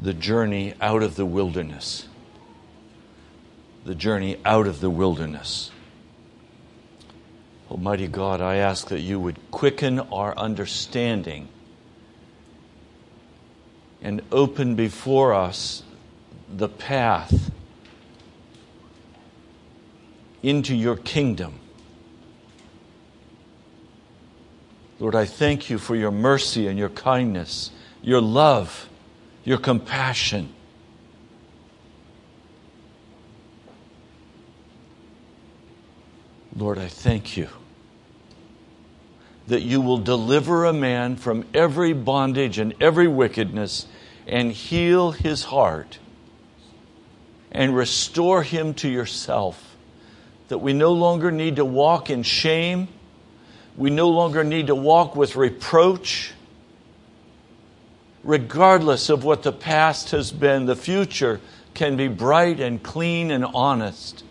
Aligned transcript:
the 0.00 0.14
journey 0.14 0.74
out 0.80 1.02
of 1.02 1.16
the 1.16 1.26
wilderness. 1.26 2.06
The 3.84 3.94
journey 3.94 4.38
out 4.44 4.66
of 4.66 4.80
the 4.80 4.90
wilderness. 4.90 5.70
Almighty 7.70 8.06
God, 8.06 8.40
I 8.40 8.56
ask 8.56 8.88
that 8.88 9.00
you 9.00 9.20
would 9.20 9.38
quicken 9.50 10.00
our 10.00 10.36
understanding 10.36 11.48
and 14.00 14.22
open 14.30 14.74
before 14.74 15.34
us 15.34 15.82
the 16.48 16.68
path 16.68 17.50
into 20.42 20.74
your 20.74 20.96
kingdom. 20.96 21.58
Lord, 24.98 25.14
I 25.14 25.26
thank 25.26 25.68
you 25.68 25.78
for 25.78 25.94
your 25.94 26.10
mercy 26.10 26.66
and 26.66 26.78
your 26.78 26.88
kindness, 26.88 27.70
your 28.02 28.20
love, 28.20 28.87
your 29.48 29.56
compassion. 29.56 30.52
Lord, 36.54 36.76
I 36.76 36.88
thank 36.88 37.38
you 37.38 37.48
that 39.46 39.62
you 39.62 39.80
will 39.80 39.96
deliver 39.96 40.66
a 40.66 40.74
man 40.74 41.16
from 41.16 41.46
every 41.54 41.94
bondage 41.94 42.58
and 42.58 42.74
every 42.78 43.08
wickedness 43.08 43.86
and 44.26 44.52
heal 44.52 45.12
his 45.12 45.44
heart 45.44 45.98
and 47.50 47.74
restore 47.74 48.42
him 48.42 48.74
to 48.74 48.88
yourself. 48.90 49.76
That 50.48 50.58
we 50.58 50.74
no 50.74 50.92
longer 50.92 51.30
need 51.30 51.56
to 51.56 51.64
walk 51.64 52.10
in 52.10 52.22
shame, 52.22 52.88
we 53.78 53.88
no 53.88 54.10
longer 54.10 54.44
need 54.44 54.66
to 54.66 54.74
walk 54.74 55.16
with 55.16 55.36
reproach. 55.36 56.34
Regardless 58.28 59.08
of 59.08 59.24
what 59.24 59.42
the 59.42 59.52
past 59.52 60.10
has 60.10 60.32
been, 60.32 60.66
the 60.66 60.76
future 60.76 61.40
can 61.72 61.96
be 61.96 62.08
bright 62.08 62.60
and 62.60 62.82
clean 62.82 63.30
and 63.30 63.42
honest. 63.42 64.22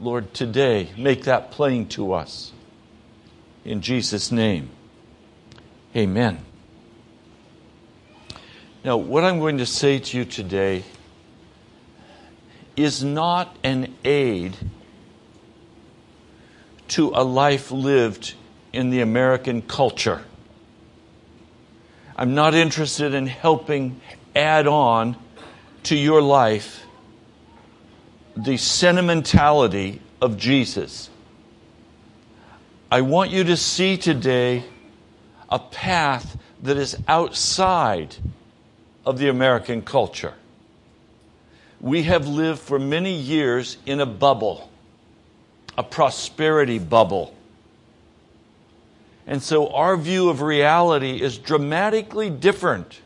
Lord, 0.00 0.34
today, 0.34 0.90
make 0.96 1.22
that 1.22 1.52
plain 1.52 1.86
to 1.90 2.12
us. 2.12 2.50
In 3.64 3.80
Jesus' 3.80 4.32
name, 4.32 4.70
amen. 5.94 6.40
Now, 8.84 8.96
what 8.96 9.22
I'm 9.22 9.38
going 9.38 9.58
to 9.58 9.66
say 9.66 10.00
to 10.00 10.18
you 10.18 10.24
today 10.24 10.82
is 12.74 13.04
not 13.04 13.56
an 13.62 13.94
aid 14.04 14.56
to 16.88 17.12
a 17.14 17.22
life 17.22 17.70
lived 17.70 18.34
in 18.72 18.90
the 18.90 19.00
American 19.00 19.62
culture. 19.62 20.24
I'm 22.18 22.34
not 22.34 22.56
interested 22.56 23.14
in 23.14 23.28
helping 23.28 24.00
add 24.34 24.66
on 24.66 25.16
to 25.84 25.94
your 25.94 26.20
life 26.20 26.84
the 28.36 28.56
sentimentality 28.56 30.02
of 30.20 30.36
Jesus. 30.36 31.10
I 32.90 33.02
want 33.02 33.30
you 33.30 33.44
to 33.44 33.56
see 33.56 33.96
today 33.96 34.64
a 35.48 35.60
path 35.60 36.36
that 36.64 36.76
is 36.76 36.96
outside 37.06 38.16
of 39.06 39.18
the 39.18 39.28
American 39.28 39.80
culture. 39.80 40.34
We 41.80 42.02
have 42.02 42.26
lived 42.26 42.58
for 42.58 42.80
many 42.80 43.14
years 43.14 43.76
in 43.86 44.00
a 44.00 44.06
bubble, 44.06 44.68
a 45.76 45.84
prosperity 45.84 46.80
bubble. 46.80 47.32
And 49.28 49.42
so 49.42 49.68
our 49.68 49.98
view 49.98 50.30
of 50.30 50.40
reality 50.40 51.20
is 51.20 51.36
dramatically 51.36 52.30
different 52.30 53.02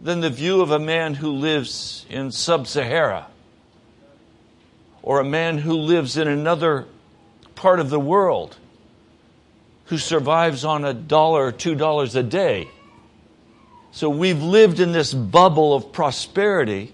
than 0.00 0.20
the 0.20 0.30
view 0.30 0.62
of 0.62 0.72
a 0.72 0.80
man 0.80 1.14
who 1.14 1.30
lives 1.30 2.04
in 2.10 2.32
sub 2.32 2.66
Sahara 2.66 3.28
or 5.00 5.20
a 5.20 5.24
man 5.24 5.58
who 5.58 5.74
lives 5.74 6.16
in 6.16 6.26
another 6.26 6.86
part 7.54 7.78
of 7.78 7.88
the 7.88 8.00
world 8.00 8.56
who 9.84 9.96
survives 9.96 10.64
on 10.64 10.84
a 10.84 10.92
dollar 10.92 11.46
or 11.46 11.52
two 11.52 11.76
dollars 11.76 12.16
a 12.16 12.22
day. 12.24 12.68
So 13.92 14.10
we've 14.10 14.42
lived 14.42 14.80
in 14.80 14.90
this 14.90 15.14
bubble 15.14 15.72
of 15.72 15.92
prosperity 15.92 16.92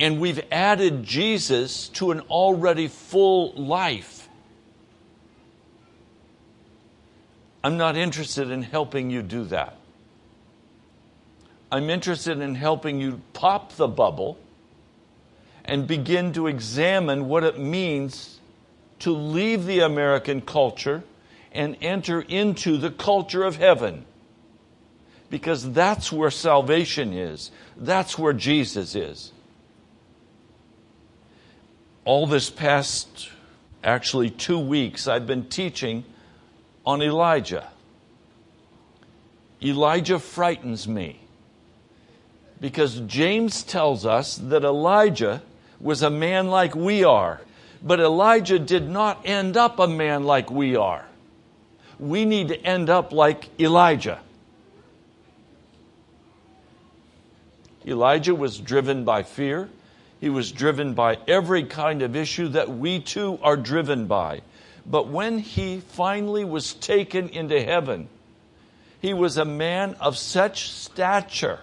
and 0.00 0.20
we've 0.20 0.40
added 0.50 1.02
Jesus 1.02 1.88
to 1.90 2.12
an 2.12 2.20
already 2.20 2.88
full 2.88 3.52
life. 3.52 4.15
I'm 7.66 7.78
not 7.78 7.96
interested 7.96 8.52
in 8.52 8.62
helping 8.62 9.10
you 9.10 9.22
do 9.22 9.42
that. 9.46 9.74
I'm 11.72 11.90
interested 11.90 12.38
in 12.38 12.54
helping 12.54 13.00
you 13.00 13.20
pop 13.32 13.72
the 13.72 13.88
bubble 13.88 14.38
and 15.64 15.84
begin 15.84 16.32
to 16.34 16.46
examine 16.46 17.26
what 17.26 17.42
it 17.42 17.58
means 17.58 18.38
to 19.00 19.10
leave 19.10 19.66
the 19.66 19.80
American 19.80 20.42
culture 20.42 21.02
and 21.50 21.76
enter 21.80 22.20
into 22.20 22.76
the 22.76 22.92
culture 22.92 23.42
of 23.42 23.56
heaven. 23.56 24.04
Because 25.28 25.72
that's 25.72 26.12
where 26.12 26.30
salvation 26.30 27.12
is, 27.12 27.50
that's 27.76 28.16
where 28.16 28.32
Jesus 28.32 28.94
is. 28.94 29.32
All 32.04 32.28
this 32.28 32.48
past, 32.48 33.28
actually, 33.82 34.30
two 34.30 34.60
weeks, 34.60 35.08
I've 35.08 35.26
been 35.26 35.48
teaching 35.48 36.04
on 36.86 37.02
Elijah. 37.02 37.68
Elijah 39.62 40.18
frightens 40.18 40.86
me 40.86 41.20
because 42.60 43.00
James 43.00 43.62
tells 43.62 44.06
us 44.06 44.36
that 44.36 44.64
Elijah 44.64 45.42
was 45.80 46.02
a 46.02 46.10
man 46.10 46.48
like 46.48 46.74
we 46.74 47.04
are. 47.04 47.40
But 47.82 48.00
Elijah 48.00 48.58
did 48.58 48.88
not 48.88 49.20
end 49.24 49.56
up 49.56 49.78
a 49.78 49.86
man 49.86 50.24
like 50.24 50.50
we 50.50 50.76
are. 50.76 51.04
We 51.98 52.24
need 52.24 52.48
to 52.48 52.60
end 52.60 52.88
up 52.88 53.12
like 53.12 53.48
Elijah. 53.60 54.20
Elijah 57.86 58.34
was 58.34 58.58
driven 58.58 59.04
by 59.04 59.22
fear. 59.22 59.68
He 60.20 60.28
was 60.28 60.50
driven 60.50 60.94
by 60.94 61.18
every 61.28 61.62
kind 61.64 62.02
of 62.02 62.16
issue 62.16 62.48
that 62.48 62.68
we 62.68 63.00
too 63.00 63.38
are 63.42 63.56
driven 63.56 64.06
by. 64.06 64.40
But 64.88 65.08
when 65.08 65.40
he 65.40 65.80
finally 65.80 66.44
was 66.44 66.72
taken 66.74 67.28
into 67.28 67.60
heaven, 67.62 68.08
he 69.00 69.12
was 69.12 69.36
a 69.36 69.44
man 69.44 69.94
of 70.00 70.16
such 70.16 70.70
stature, 70.70 71.58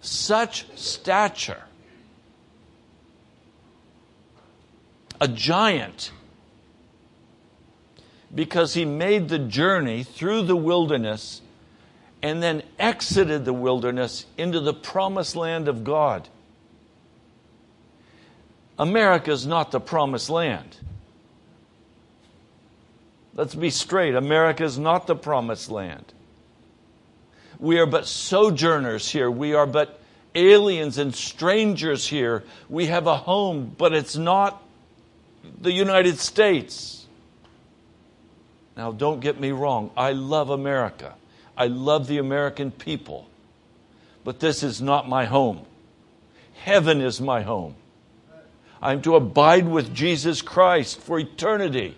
such 0.00 0.66
stature, 0.78 1.62
a 5.18 5.28
giant 5.28 6.12
because 8.34 8.74
he 8.74 8.84
made 8.84 9.30
the 9.30 9.38
journey 9.38 10.02
through 10.02 10.42
the 10.42 10.56
wilderness 10.56 11.40
and 12.22 12.42
then 12.42 12.62
exited 12.78 13.46
the 13.46 13.52
wilderness 13.52 14.26
into 14.36 14.60
the 14.60 14.74
promised 14.74 15.34
land 15.34 15.68
of 15.68 15.84
God. 15.84 16.28
America 18.78 19.30
is 19.30 19.46
not 19.46 19.70
the 19.70 19.80
promised 19.80 20.28
land. 20.28 20.76
Let's 23.36 23.54
be 23.54 23.68
straight. 23.68 24.14
America 24.14 24.64
is 24.64 24.78
not 24.78 25.06
the 25.06 25.14
promised 25.14 25.70
land. 25.70 26.04
We 27.58 27.78
are 27.78 27.86
but 27.86 28.06
sojourners 28.06 29.10
here. 29.10 29.30
We 29.30 29.52
are 29.52 29.66
but 29.66 30.00
aliens 30.34 30.96
and 30.96 31.14
strangers 31.14 32.06
here. 32.08 32.44
We 32.68 32.86
have 32.86 33.06
a 33.06 33.16
home, 33.16 33.74
but 33.76 33.92
it's 33.92 34.16
not 34.16 34.62
the 35.60 35.72
United 35.72 36.18
States. 36.18 37.06
Now, 38.74 38.92
don't 38.92 39.20
get 39.20 39.38
me 39.38 39.52
wrong. 39.52 39.90
I 39.96 40.12
love 40.12 40.50
America. 40.50 41.14
I 41.56 41.66
love 41.66 42.06
the 42.06 42.18
American 42.18 42.70
people. 42.70 43.28
But 44.24 44.40
this 44.40 44.62
is 44.62 44.82
not 44.82 45.08
my 45.08 45.26
home. 45.26 45.64
Heaven 46.54 47.00
is 47.02 47.20
my 47.20 47.42
home. 47.42 47.74
I'm 48.82 49.02
to 49.02 49.16
abide 49.16 49.68
with 49.68 49.94
Jesus 49.94 50.42
Christ 50.42 51.00
for 51.00 51.18
eternity. 51.18 51.96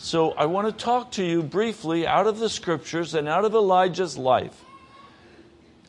So 0.00 0.30
I 0.30 0.46
want 0.46 0.68
to 0.68 0.84
talk 0.84 1.10
to 1.12 1.24
you 1.24 1.42
briefly 1.42 2.06
out 2.06 2.28
of 2.28 2.38
the 2.38 2.48
scriptures 2.48 3.14
and 3.14 3.26
out 3.26 3.44
of 3.44 3.52
Elijah's 3.52 4.16
life 4.16 4.64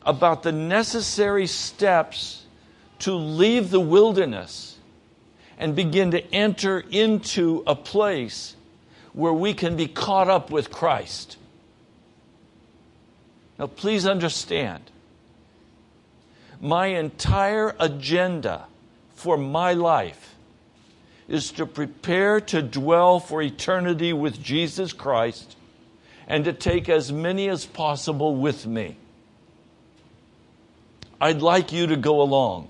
about 0.04 0.42
the 0.42 0.50
necessary 0.50 1.46
steps 1.46 2.44
to 2.98 3.14
leave 3.14 3.70
the 3.70 3.80
wilderness 3.80 4.76
and 5.58 5.76
begin 5.76 6.10
to 6.10 6.34
enter 6.34 6.80
into 6.90 7.62
a 7.68 7.76
place 7.76 8.56
where 9.12 9.32
we 9.32 9.54
can 9.54 9.76
be 9.76 9.86
caught 9.86 10.28
up 10.28 10.50
with 10.50 10.72
Christ. 10.72 11.36
Now, 13.60 13.68
please 13.68 14.06
understand, 14.06 14.90
my 16.60 16.88
entire 16.88 17.76
agenda 17.78 18.66
for 19.14 19.36
my 19.36 19.72
life 19.72 20.29
is 21.30 21.52
to 21.52 21.64
prepare 21.64 22.40
to 22.40 22.60
dwell 22.60 23.20
for 23.20 23.40
eternity 23.40 24.12
with 24.12 24.42
Jesus 24.42 24.92
Christ 24.92 25.56
and 26.26 26.44
to 26.44 26.52
take 26.52 26.88
as 26.88 27.12
many 27.12 27.48
as 27.48 27.64
possible 27.64 28.34
with 28.34 28.66
me. 28.66 28.96
I'd 31.20 31.40
like 31.40 31.72
you 31.72 31.86
to 31.86 31.96
go 31.96 32.20
along. 32.20 32.68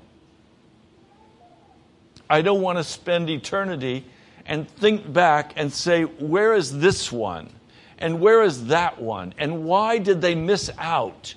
I 2.29 2.43
don't 2.43 2.61
want 2.61 2.77
to 2.77 2.85
spend 2.85 3.31
eternity 3.31 4.05
and 4.45 4.69
think 4.69 5.11
back 5.11 5.55
and 5.57 5.73
say, 5.73 6.03
where 6.03 6.53
is 6.53 6.81
this 6.81 7.11
one? 7.11 7.49
And 7.97 8.21
where 8.21 8.43
is 8.43 8.67
that 8.67 9.01
one? 9.01 9.33
And 9.39 9.65
why 9.65 9.97
did 9.97 10.21
they 10.21 10.35
miss 10.35 10.71
out? 10.77 11.35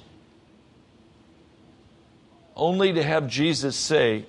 Only 2.53 2.91
to 2.93 3.03
have 3.03 3.29
Jesus 3.29 3.77
say, 3.77 4.25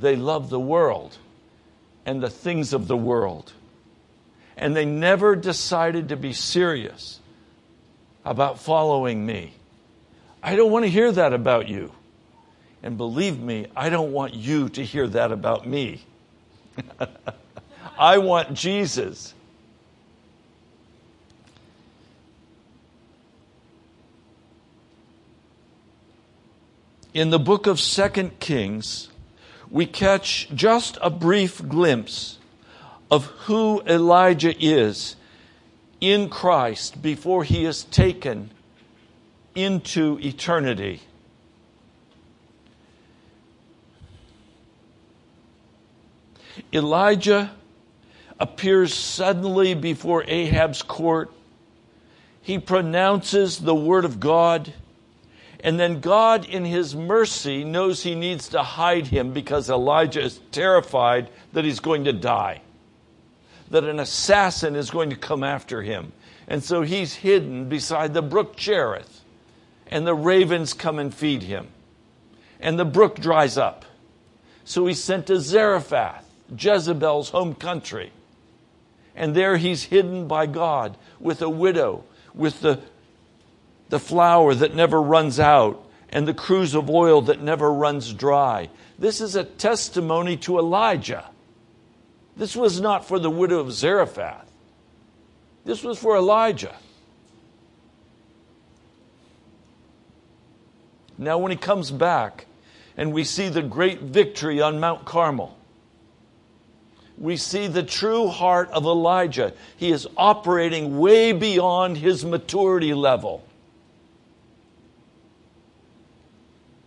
they 0.00 0.16
love 0.16 0.48
the 0.48 0.60
world 0.60 1.18
and 2.04 2.22
the 2.22 2.30
things 2.30 2.72
of 2.72 2.88
the 2.88 2.96
world. 2.96 3.52
And 4.56 4.76
they 4.76 4.84
never 4.84 5.34
decided 5.36 6.10
to 6.10 6.16
be 6.16 6.32
serious 6.32 7.20
about 8.24 8.58
following 8.58 9.24
me. 9.24 9.54
I 10.42 10.56
don't 10.56 10.70
want 10.70 10.84
to 10.84 10.90
hear 10.90 11.10
that 11.12 11.32
about 11.32 11.68
you. 11.68 11.92
And 12.82 12.96
believe 12.96 13.40
me, 13.40 13.66
I 13.76 13.90
don't 13.90 14.12
want 14.12 14.34
you 14.34 14.68
to 14.70 14.84
hear 14.84 15.06
that 15.08 15.30
about 15.30 15.66
me. 15.66 16.02
I 17.98 18.18
want 18.18 18.54
Jesus. 18.54 19.34
In 27.14 27.30
the 27.30 27.38
book 27.38 27.66
of 27.66 27.78
Second 27.78 28.40
Kings, 28.40 29.11
we 29.72 29.86
catch 29.86 30.50
just 30.54 30.98
a 31.00 31.08
brief 31.08 31.66
glimpse 31.66 32.38
of 33.10 33.24
who 33.46 33.80
Elijah 33.86 34.54
is 34.62 35.16
in 35.98 36.28
Christ 36.28 37.00
before 37.00 37.42
he 37.42 37.64
is 37.64 37.84
taken 37.84 38.50
into 39.54 40.18
eternity. 40.20 41.00
Elijah 46.70 47.52
appears 48.38 48.92
suddenly 48.92 49.72
before 49.72 50.22
Ahab's 50.28 50.82
court. 50.82 51.32
He 52.42 52.58
pronounces 52.58 53.58
the 53.58 53.74
word 53.74 54.04
of 54.04 54.20
God. 54.20 54.74
And 55.62 55.78
then 55.78 56.00
God, 56.00 56.44
in 56.44 56.64
his 56.64 56.96
mercy, 56.96 57.62
knows 57.62 58.02
he 58.02 58.16
needs 58.16 58.48
to 58.48 58.62
hide 58.62 59.06
him 59.06 59.32
because 59.32 59.70
Elijah 59.70 60.20
is 60.20 60.40
terrified 60.50 61.30
that 61.52 61.64
he's 61.64 61.78
going 61.78 62.04
to 62.04 62.12
die, 62.12 62.62
that 63.70 63.84
an 63.84 64.00
assassin 64.00 64.74
is 64.74 64.90
going 64.90 65.10
to 65.10 65.16
come 65.16 65.44
after 65.44 65.82
him. 65.82 66.12
And 66.48 66.64
so 66.64 66.82
he's 66.82 67.14
hidden 67.14 67.68
beside 67.68 68.12
the 68.12 68.22
brook 68.22 68.56
Cherith, 68.56 69.20
and 69.86 70.04
the 70.04 70.14
ravens 70.14 70.74
come 70.74 70.98
and 70.98 71.14
feed 71.14 71.44
him. 71.44 71.68
And 72.58 72.76
the 72.76 72.84
brook 72.84 73.16
dries 73.16 73.56
up. 73.56 73.84
So 74.64 74.86
he's 74.86 75.02
sent 75.02 75.26
to 75.28 75.38
Zarephath, 75.38 76.28
Jezebel's 76.58 77.30
home 77.30 77.54
country. 77.54 78.12
And 79.14 79.34
there 79.34 79.58
he's 79.58 79.84
hidden 79.84 80.26
by 80.26 80.46
God 80.46 80.96
with 81.20 81.40
a 81.40 81.48
widow, 81.48 82.04
with 82.34 82.60
the 82.62 82.80
the 83.92 83.98
flour 83.98 84.54
that 84.54 84.74
never 84.74 85.02
runs 85.02 85.38
out, 85.38 85.86
and 86.08 86.26
the 86.26 86.32
cruse 86.32 86.74
of 86.74 86.88
oil 86.88 87.20
that 87.20 87.42
never 87.42 87.70
runs 87.70 88.10
dry. 88.14 88.70
This 88.98 89.20
is 89.20 89.36
a 89.36 89.44
testimony 89.44 90.38
to 90.38 90.58
Elijah. 90.58 91.28
This 92.34 92.56
was 92.56 92.80
not 92.80 93.06
for 93.06 93.18
the 93.18 93.28
widow 93.28 93.58
of 93.58 93.70
Zarephath. 93.70 94.50
This 95.66 95.84
was 95.84 95.98
for 95.98 96.16
Elijah. 96.16 96.74
Now, 101.18 101.36
when 101.36 101.50
he 101.50 101.58
comes 101.58 101.90
back 101.90 102.46
and 102.96 103.12
we 103.12 103.24
see 103.24 103.50
the 103.50 103.60
great 103.60 104.00
victory 104.00 104.62
on 104.62 104.80
Mount 104.80 105.04
Carmel, 105.04 105.54
we 107.18 107.36
see 107.36 107.66
the 107.66 107.82
true 107.82 108.28
heart 108.28 108.70
of 108.70 108.86
Elijah. 108.86 109.52
He 109.76 109.90
is 109.90 110.08
operating 110.16 110.98
way 110.98 111.32
beyond 111.32 111.98
his 111.98 112.24
maturity 112.24 112.94
level. 112.94 113.44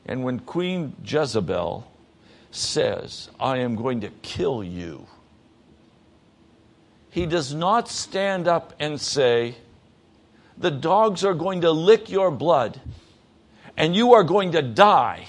And 0.06 0.24
when 0.24 0.40
Queen 0.40 0.96
Jezebel 1.04 1.90
says, 2.52 3.30
I 3.40 3.58
am 3.58 3.76
going 3.76 4.02
to 4.02 4.10
kill 4.22 4.64
you, 4.64 5.08
he 7.10 7.26
does 7.26 7.54
not 7.54 7.90
stand 7.90 8.48
up 8.48 8.74
and 8.80 9.00
say, 9.00 9.56
The 10.58 10.72
dogs 10.72 11.24
are 11.24 11.34
going 11.34 11.62
to 11.62 11.72
lick 11.72 12.10
your 12.10 12.30
blood 12.30 12.80
and 13.78 13.96
you 13.96 14.14
are 14.14 14.24
going 14.24 14.52
to 14.54 14.62
die. 14.62 15.26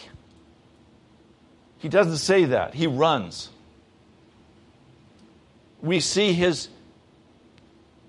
He 1.79 1.89
doesn't 1.89 2.19
say 2.19 2.47
that. 2.47 2.75
He 2.75 2.87
runs. 2.87 3.51
We 5.81 6.01
see 6.01 6.33
his, 6.33 6.69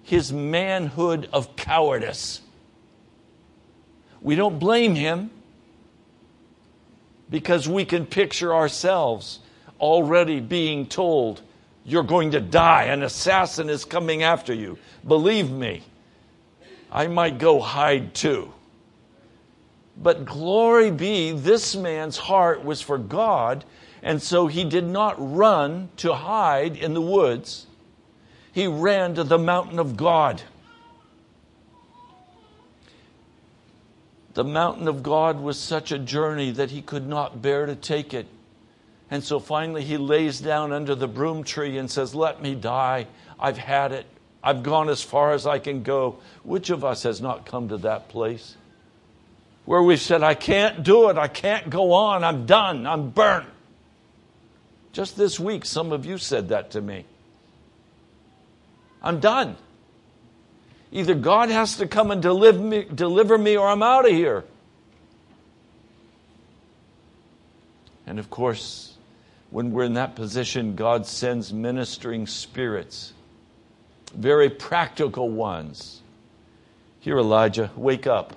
his 0.03 0.31
manhood 0.31 1.29
of 1.33 1.55
cowardice. 1.55 2.41
We 4.21 4.35
don't 4.35 4.57
blame 4.57 4.95
him 4.95 5.29
because 7.29 7.67
we 7.67 7.85
can 7.85 8.05
picture 8.05 8.53
ourselves 8.53 9.39
already 9.79 10.39
being 10.39 10.85
told, 10.87 11.41
You're 11.83 12.03
going 12.03 12.31
to 12.31 12.41
die, 12.41 12.85
an 12.85 13.03
assassin 13.03 13.69
is 13.69 13.85
coming 13.85 14.23
after 14.23 14.53
you. 14.53 14.77
Believe 15.05 15.51
me, 15.51 15.83
I 16.91 17.07
might 17.07 17.37
go 17.37 17.59
hide 17.59 18.13
too. 18.13 18.53
But 20.01 20.25
glory 20.25 20.91
be, 20.91 21.31
this 21.31 21.75
man's 21.75 22.17
heart 22.17 22.63
was 22.63 22.81
for 22.81 22.97
God, 22.97 23.65
and 24.03 24.21
so 24.21 24.47
he 24.47 24.63
did 24.63 24.85
not 24.85 25.15
run 25.17 25.89
to 25.97 26.13
hide 26.13 26.77
in 26.77 26.93
the 26.93 27.01
woods. 27.01 27.65
He 28.51 28.67
ran 28.67 29.15
to 29.15 29.23
the 29.23 29.39
mountain 29.39 29.79
of 29.79 29.97
God. 29.97 30.41
The 34.37 34.43
mountain 34.43 34.87
of 34.87 35.01
God 35.01 35.39
was 35.39 35.59
such 35.59 35.91
a 35.91 35.97
journey 35.97 36.51
that 36.51 36.69
he 36.69 36.83
could 36.83 37.07
not 37.07 37.41
bear 37.41 37.65
to 37.65 37.75
take 37.75 38.13
it. 38.13 38.27
And 39.09 39.23
so 39.23 39.39
finally 39.39 39.83
he 39.83 39.97
lays 39.97 40.39
down 40.39 40.71
under 40.71 40.93
the 40.93 41.07
broom 41.07 41.43
tree 41.43 41.79
and 41.79 41.89
says, 41.89 42.13
Let 42.13 42.39
me 42.39 42.53
die. 42.53 43.07
I've 43.39 43.57
had 43.57 43.93
it. 43.93 44.05
I've 44.43 44.61
gone 44.61 44.89
as 44.89 45.01
far 45.01 45.31
as 45.31 45.47
I 45.47 45.57
can 45.57 45.81
go. 45.81 46.17
Which 46.43 46.69
of 46.69 46.85
us 46.85 47.01
has 47.01 47.19
not 47.19 47.47
come 47.47 47.69
to 47.69 47.77
that 47.77 48.09
place 48.09 48.55
where 49.65 49.81
we've 49.81 49.99
said, 49.99 50.21
I 50.21 50.35
can't 50.35 50.83
do 50.83 51.09
it. 51.09 51.17
I 51.17 51.29
can't 51.29 51.71
go 51.71 51.93
on. 51.93 52.23
I'm 52.23 52.45
done. 52.45 52.85
I'm 52.85 53.09
burnt. 53.09 53.49
Just 54.91 55.17
this 55.17 55.39
week, 55.39 55.65
some 55.65 55.91
of 55.91 56.05
you 56.05 56.19
said 56.19 56.49
that 56.49 56.69
to 56.71 56.81
me. 56.81 57.05
I'm 59.01 59.19
done. 59.19 59.57
Either 60.91 61.15
God 61.15 61.49
has 61.49 61.77
to 61.77 61.87
come 61.87 62.11
and 62.11 62.21
deliver 62.21 62.59
me, 62.59 62.85
deliver 62.93 63.37
me 63.37 63.57
or 63.57 63.67
I'm 63.67 63.83
out 63.83 64.05
of 64.05 64.11
here. 64.11 64.45
And 68.05 68.19
of 68.19 68.29
course, 68.29 68.95
when 69.49 69.71
we're 69.71 69.83
in 69.83 69.95
that 69.95 70.15
position, 70.15 70.75
God 70.75 71.05
sends 71.05 71.53
ministering 71.53 72.25
spirits, 72.25 73.13
very 74.15 74.49
practical 74.49 75.29
ones. 75.29 76.01
Here, 77.01 77.17
Elijah, 77.17 77.69
wake 77.75 78.07
up. 78.07 78.33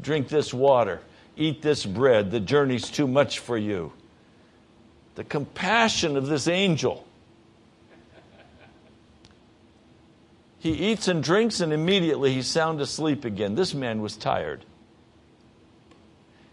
Drink 0.00 0.28
this 0.28 0.52
water. 0.52 1.00
Eat 1.36 1.62
this 1.62 1.84
bread. 1.84 2.30
The 2.30 2.40
journey's 2.40 2.90
too 2.90 3.06
much 3.06 3.38
for 3.38 3.56
you. 3.56 3.92
The 5.14 5.24
compassion 5.24 6.16
of 6.16 6.26
this 6.26 6.46
angel 6.46 7.07
He 10.58 10.72
eats 10.72 11.06
and 11.06 11.22
drinks, 11.22 11.60
and 11.60 11.72
immediately 11.72 12.34
he's 12.34 12.48
sound 12.48 12.80
asleep 12.80 13.24
again. 13.24 13.54
This 13.54 13.74
man 13.74 14.00
was 14.02 14.16
tired. 14.16 14.64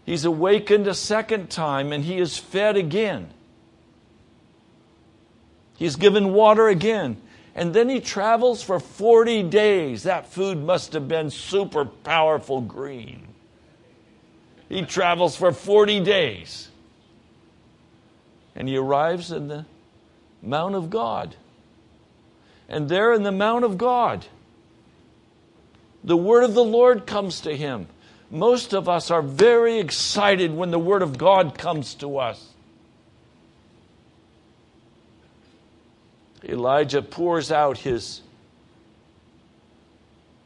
He's 0.04 0.24
awakened 0.24 0.86
a 0.86 0.94
second 0.94 1.50
time, 1.50 1.92
and 1.92 2.04
he 2.04 2.18
is 2.18 2.38
fed 2.38 2.76
again. 2.76 3.30
He's 5.76 5.96
given 5.96 6.32
water 6.32 6.68
again. 6.68 7.16
And 7.56 7.74
then 7.74 7.88
he 7.88 8.00
travels 8.00 8.62
for 8.62 8.78
40 8.78 9.44
days. 9.44 10.04
That 10.04 10.26
food 10.26 10.58
must 10.58 10.92
have 10.92 11.08
been 11.08 11.30
super 11.30 11.84
powerful 11.84 12.60
green. 12.60 13.26
He 14.68 14.82
travels 14.82 15.36
for 15.36 15.52
40 15.52 16.00
days. 16.00 16.68
And 18.54 18.68
he 18.68 18.76
arrives 18.76 19.32
in 19.32 19.48
the 19.48 19.64
Mount 20.42 20.74
of 20.74 20.90
God 20.90 21.34
and 22.68 22.88
there 22.88 23.12
in 23.12 23.22
the 23.22 23.32
Mount 23.32 23.64
of 23.64 23.78
God, 23.78 24.26
the 26.02 26.16
word 26.16 26.44
of 26.44 26.54
the 26.54 26.64
Lord 26.64 27.06
comes 27.06 27.40
to 27.42 27.56
him. 27.56 27.86
Most 28.30 28.72
of 28.72 28.88
us 28.88 29.10
are 29.10 29.22
very 29.22 29.78
excited 29.78 30.54
when 30.54 30.70
the 30.70 30.78
word 30.78 31.02
of 31.02 31.16
God 31.16 31.56
comes 31.56 31.94
to 31.96 32.18
us. 32.18 32.52
Elijah 36.44 37.02
pours 37.02 37.50
out 37.50 37.78
his, 37.78 38.22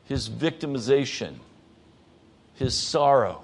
his 0.05 0.29
victimization, 0.29 1.35
his 2.55 2.75
sorrow. 2.75 3.43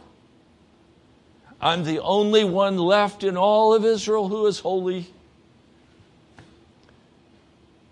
I'm 1.61 1.85
the 1.85 2.01
only 2.01 2.45
one 2.45 2.79
left 2.79 3.25
in 3.25 3.37
all 3.37 3.75
of 3.75 3.85
Israel 3.85 4.29
who 4.29 4.47
is 4.47 4.61
holy. 4.61 5.07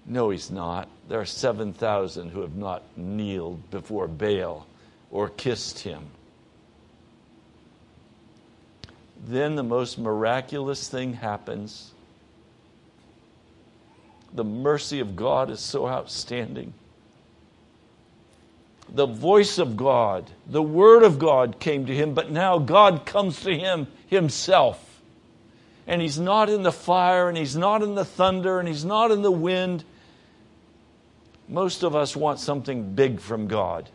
No, 0.07 0.31
he's 0.31 0.51
not. 0.51 0.89
There 1.09 1.21
are 1.21 1.25
7,000 1.25 2.31
who 2.31 2.43
have 2.43 2.57
not 2.57 2.83
kneeled 2.97 3.71
before 3.71 4.07
Baal 4.07 4.67
or 5.11 5.29
kissed 5.29 5.81
him. 5.81 6.07
Then 9.27 9.57
the 9.57 9.63
most 9.63 9.99
miraculous 9.99 10.89
thing 10.89 11.15
happens. 11.15 11.93
The 14.35 14.45
mercy 14.45 15.01
of 15.01 15.17
God 15.17 15.49
is 15.51 15.61
so 15.61 15.87
outstanding. 15.89 16.75
The 18.89 19.07
voice 19.07 19.59
of 19.59 19.77
God, 19.77 20.31
the 20.47 20.63
word 20.63 21.03
of 21.05 21.19
God 21.19 21.59
came 21.59 21.87
to 21.87 21.95
him, 21.95 22.13
but 22.13 22.31
now 22.31 22.59
God 22.59 23.07
comes 23.07 23.41
to 23.43 23.57
him 23.57 23.87
himself. 24.09 25.01
And 25.87 26.03
he's 26.03 26.19
not 26.19 26.51
in 26.51 26.63
the 26.63 26.73
fire, 26.73 27.29
and 27.29 27.39
he's 27.39 27.57
not 27.57 27.83
in 27.83 27.95
the 27.95 28.05
thunder, 28.05 28.59
and 28.59 28.69
he's 28.69 28.85
not 28.85 29.11
in 29.11 29.23
the 29.23 29.31
wind. 29.31 29.85
Most 31.49 31.83
of 31.83 31.95
us 31.95 32.17
want 32.17 32.41
something 32.41 32.95
big 32.95 33.21
from 33.21 33.49
God. 33.49 33.91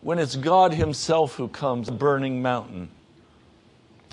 When 0.00 0.18
it's 0.18 0.36
God 0.36 0.72
Himself 0.72 1.34
who 1.34 1.48
comes, 1.48 1.88
a 1.88 1.92
burning 1.92 2.40
mountain. 2.40 2.88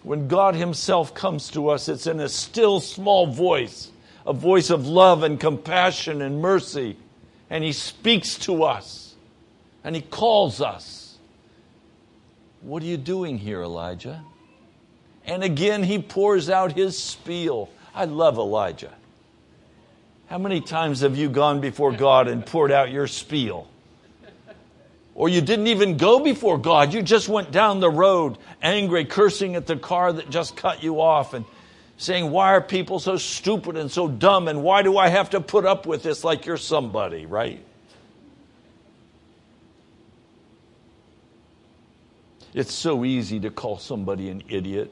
When 0.04 0.28
God 0.28 0.56
Himself 0.56 1.14
comes 1.14 1.50
to 1.52 1.70
us, 1.70 1.88
it's 1.88 2.08
in 2.08 2.20
a 2.20 2.28
still 2.28 2.80
small 2.80 3.28
voice, 3.28 3.92
a 4.26 4.34
voice 4.34 4.70
of 4.70 4.88
love 4.88 5.24
and 5.24 5.40
compassion 5.40 6.22
and 6.22 6.42
mercy. 6.42 6.98
And 7.50 7.64
He 7.64 7.72
speaks 7.72 8.38
to 8.40 8.64
us 8.64 9.16
and 9.84 9.96
He 9.96 10.02
calls 10.02 10.62
us. 10.62 11.18
What 12.62 12.82
are 12.84 12.88
you 12.88 12.98
doing 12.98 13.38
here, 13.38 13.62
Elijah? 13.62 14.24
And 15.26 15.44
again, 15.44 15.84
He 15.84 16.00
pours 16.00 16.50
out 16.50 16.74
His 16.74 16.98
spiel. 16.98 17.70
I 17.94 18.06
love 18.06 18.38
Elijah. 18.38 18.94
How 20.34 20.40
many 20.40 20.62
times 20.62 21.02
have 21.02 21.16
you 21.16 21.30
gone 21.30 21.62
before 21.62 21.92
God 21.92 22.28
and 22.28 22.44
poured 22.44 22.72
out 22.72 22.90
your 22.90 23.06
spiel? 23.06 23.68
Or 25.14 25.30
you 25.30 25.42
didn't 25.42 25.68
even 25.68 25.98
go 25.98 26.22
before 26.22 26.58
God. 26.58 26.92
You 26.92 27.04
just 27.04 27.30
went 27.30 27.52
down 27.52 27.82
the 27.82 27.92
road 27.92 28.40
angry, 28.60 29.06
cursing 29.06 29.56
at 29.56 29.68
the 29.68 29.76
car 29.76 30.12
that 30.12 30.32
just 30.32 30.56
cut 30.56 30.82
you 30.82 31.00
off 31.00 31.36
and 31.36 31.46
saying, 31.98 32.32
Why 32.32 32.48
are 32.48 32.62
people 32.62 32.98
so 32.98 33.16
stupid 33.16 33.78
and 33.78 33.92
so 33.92 34.08
dumb? 34.08 34.48
And 34.48 34.64
why 34.64 34.82
do 34.82 34.98
I 34.98 35.10
have 35.10 35.30
to 35.30 35.40
put 35.40 35.68
up 35.68 35.86
with 35.86 36.02
this 36.02 36.24
like 36.24 36.48
you're 36.48 36.58
somebody, 36.58 37.28
right? 37.28 37.64
It's 42.56 42.74
so 42.74 43.06
easy 43.06 43.40
to 43.42 43.52
call 43.52 43.78
somebody 43.78 44.30
an 44.30 44.42
idiot. 44.50 44.92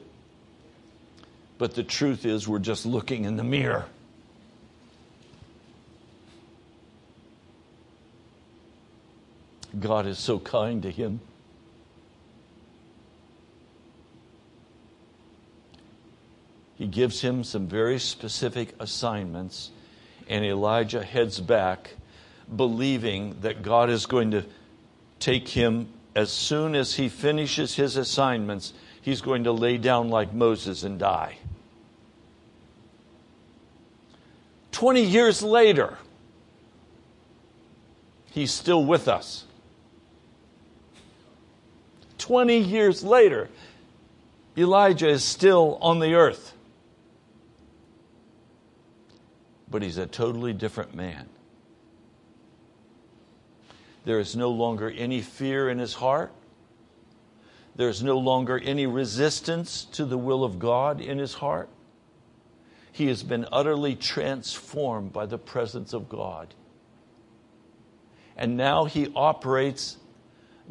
But 1.58 1.74
the 1.74 1.82
truth 1.82 2.26
is, 2.26 2.46
we're 2.46 2.60
just 2.60 2.86
looking 2.86 3.24
in 3.24 3.34
the 3.34 3.42
mirror. 3.42 3.86
God 9.78 10.06
is 10.06 10.18
so 10.18 10.38
kind 10.38 10.82
to 10.82 10.90
him. 10.90 11.20
He 16.76 16.86
gives 16.86 17.20
him 17.20 17.44
some 17.44 17.68
very 17.68 17.98
specific 17.98 18.74
assignments, 18.80 19.70
and 20.28 20.44
Elijah 20.44 21.02
heads 21.04 21.40
back 21.40 21.94
believing 22.54 23.36
that 23.42 23.62
God 23.62 23.88
is 23.88 24.06
going 24.06 24.32
to 24.32 24.44
take 25.20 25.48
him 25.48 25.88
as 26.14 26.30
soon 26.30 26.74
as 26.74 26.94
he 26.94 27.08
finishes 27.08 27.74
his 27.74 27.96
assignments, 27.96 28.72
he's 29.00 29.20
going 29.20 29.44
to 29.44 29.52
lay 29.52 29.78
down 29.78 30.10
like 30.10 30.32
Moses 30.32 30.82
and 30.82 30.98
die. 30.98 31.38
20 34.72 35.02
years 35.02 35.42
later, 35.42 35.98
he's 38.32 38.52
still 38.52 38.84
with 38.84 39.08
us. 39.08 39.44
20 42.22 42.56
years 42.56 43.02
later, 43.02 43.48
Elijah 44.56 45.08
is 45.08 45.24
still 45.24 45.76
on 45.80 45.98
the 45.98 46.14
earth. 46.14 46.54
But 49.68 49.82
he's 49.82 49.98
a 49.98 50.06
totally 50.06 50.52
different 50.52 50.94
man. 50.94 51.28
There 54.04 54.20
is 54.20 54.36
no 54.36 54.50
longer 54.50 54.88
any 54.88 55.20
fear 55.20 55.68
in 55.68 55.80
his 55.80 55.94
heart. 55.94 56.32
There's 57.74 58.04
no 58.04 58.18
longer 58.18 58.56
any 58.56 58.86
resistance 58.86 59.84
to 59.86 60.04
the 60.04 60.18
will 60.18 60.44
of 60.44 60.60
God 60.60 61.00
in 61.00 61.18
his 61.18 61.34
heart. 61.34 61.70
He 62.92 63.08
has 63.08 63.24
been 63.24 63.48
utterly 63.50 63.96
transformed 63.96 65.12
by 65.12 65.26
the 65.26 65.38
presence 65.38 65.92
of 65.92 66.08
God. 66.08 66.54
And 68.36 68.56
now 68.56 68.84
he 68.84 69.10
operates 69.16 69.96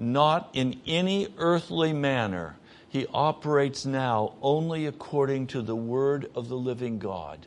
not 0.01 0.49
in 0.53 0.81
any 0.87 1.27
earthly 1.37 1.93
manner. 1.93 2.57
He 2.89 3.05
operates 3.13 3.85
now 3.85 4.33
only 4.41 4.87
according 4.87 5.47
to 5.47 5.61
the 5.61 5.75
word 5.75 6.29
of 6.35 6.49
the 6.49 6.57
living 6.57 6.97
God. 6.97 7.45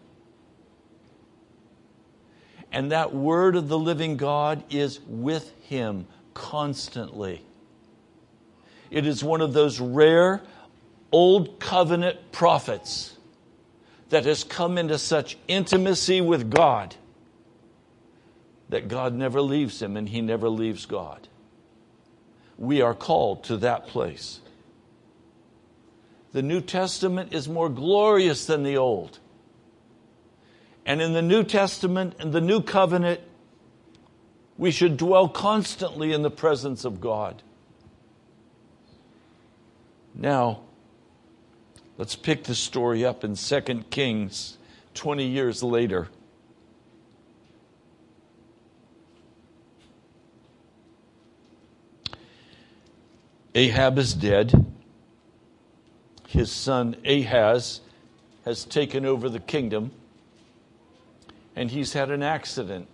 And 2.70 2.92
that 2.92 3.12
word 3.12 3.56
of 3.56 3.68
the 3.68 3.78
living 3.78 4.16
God 4.16 4.62
is 4.70 5.00
with 5.06 5.52
him 5.62 6.06
constantly. 6.32 7.44
It 8.88 9.04
is 9.04 9.25
one 9.25 9.40
of 9.40 9.52
those 9.52 9.80
rare 9.80 10.40
old 11.11 11.58
covenant 11.58 12.32
prophets 12.32 13.16
that 14.11 14.25
has 14.25 14.44
come 14.44 14.78
into 14.78 14.99
such 14.99 15.37
intimacy 15.49 16.20
with 16.20 16.50
God 16.50 16.94
that 18.68 18.87
God 18.87 19.12
never 19.12 19.40
leaves 19.40 19.82
him 19.82 19.96
and 19.96 20.08
he 20.08 20.20
never 20.20 20.49
leaves 20.49 20.87
God 20.87 21.28
we 22.58 22.80
are 22.80 22.94
called 22.94 23.44
to 23.44 23.56
that 23.58 23.87
place. 23.87 24.40
The 26.32 26.42
New 26.42 26.61
Testament 26.61 27.32
is 27.32 27.49
more 27.49 27.68
glorious 27.68 28.46
than 28.46 28.62
the 28.64 28.76
Old. 28.76 29.18
And 30.84 31.00
in 31.00 31.12
the 31.12 31.23
New 31.23 31.44
Testament 31.44 32.14
and 32.18 32.32
the 32.32 32.40
New 32.40 32.61
Covenant, 32.61 33.20
we 34.58 34.70
should 34.70 34.96
dwell 34.96 35.28
constantly 35.28 36.12
in 36.12 36.23
the 36.23 36.30
presence 36.30 36.84
of 36.84 37.00
God. 37.00 37.42
Now, 40.14 40.61
let's 41.99 42.14
pick 42.14 42.44
the 42.44 42.54
story 42.54 43.04
up 43.04 43.25
in 43.25 43.34
2 43.34 43.61
Kings 43.90 44.58
20 44.94 45.26
years 45.26 45.62
later. 45.62 46.08
Ahab 53.54 53.99
is 53.99 54.14
dead. 54.14 54.66
His 56.26 56.50
son 56.50 56.96
Ahaz 57.04 57.80
has 58.44 58.64
taken 58.64 59.06
over 59.06 59.28
the 59.28 59.38
kingdom, 59.38 59.92
and 61.54 61.70
he's 61.70 61.92
had 61.92 62.11
an 62.11 62.23
accident. 62.23 62.88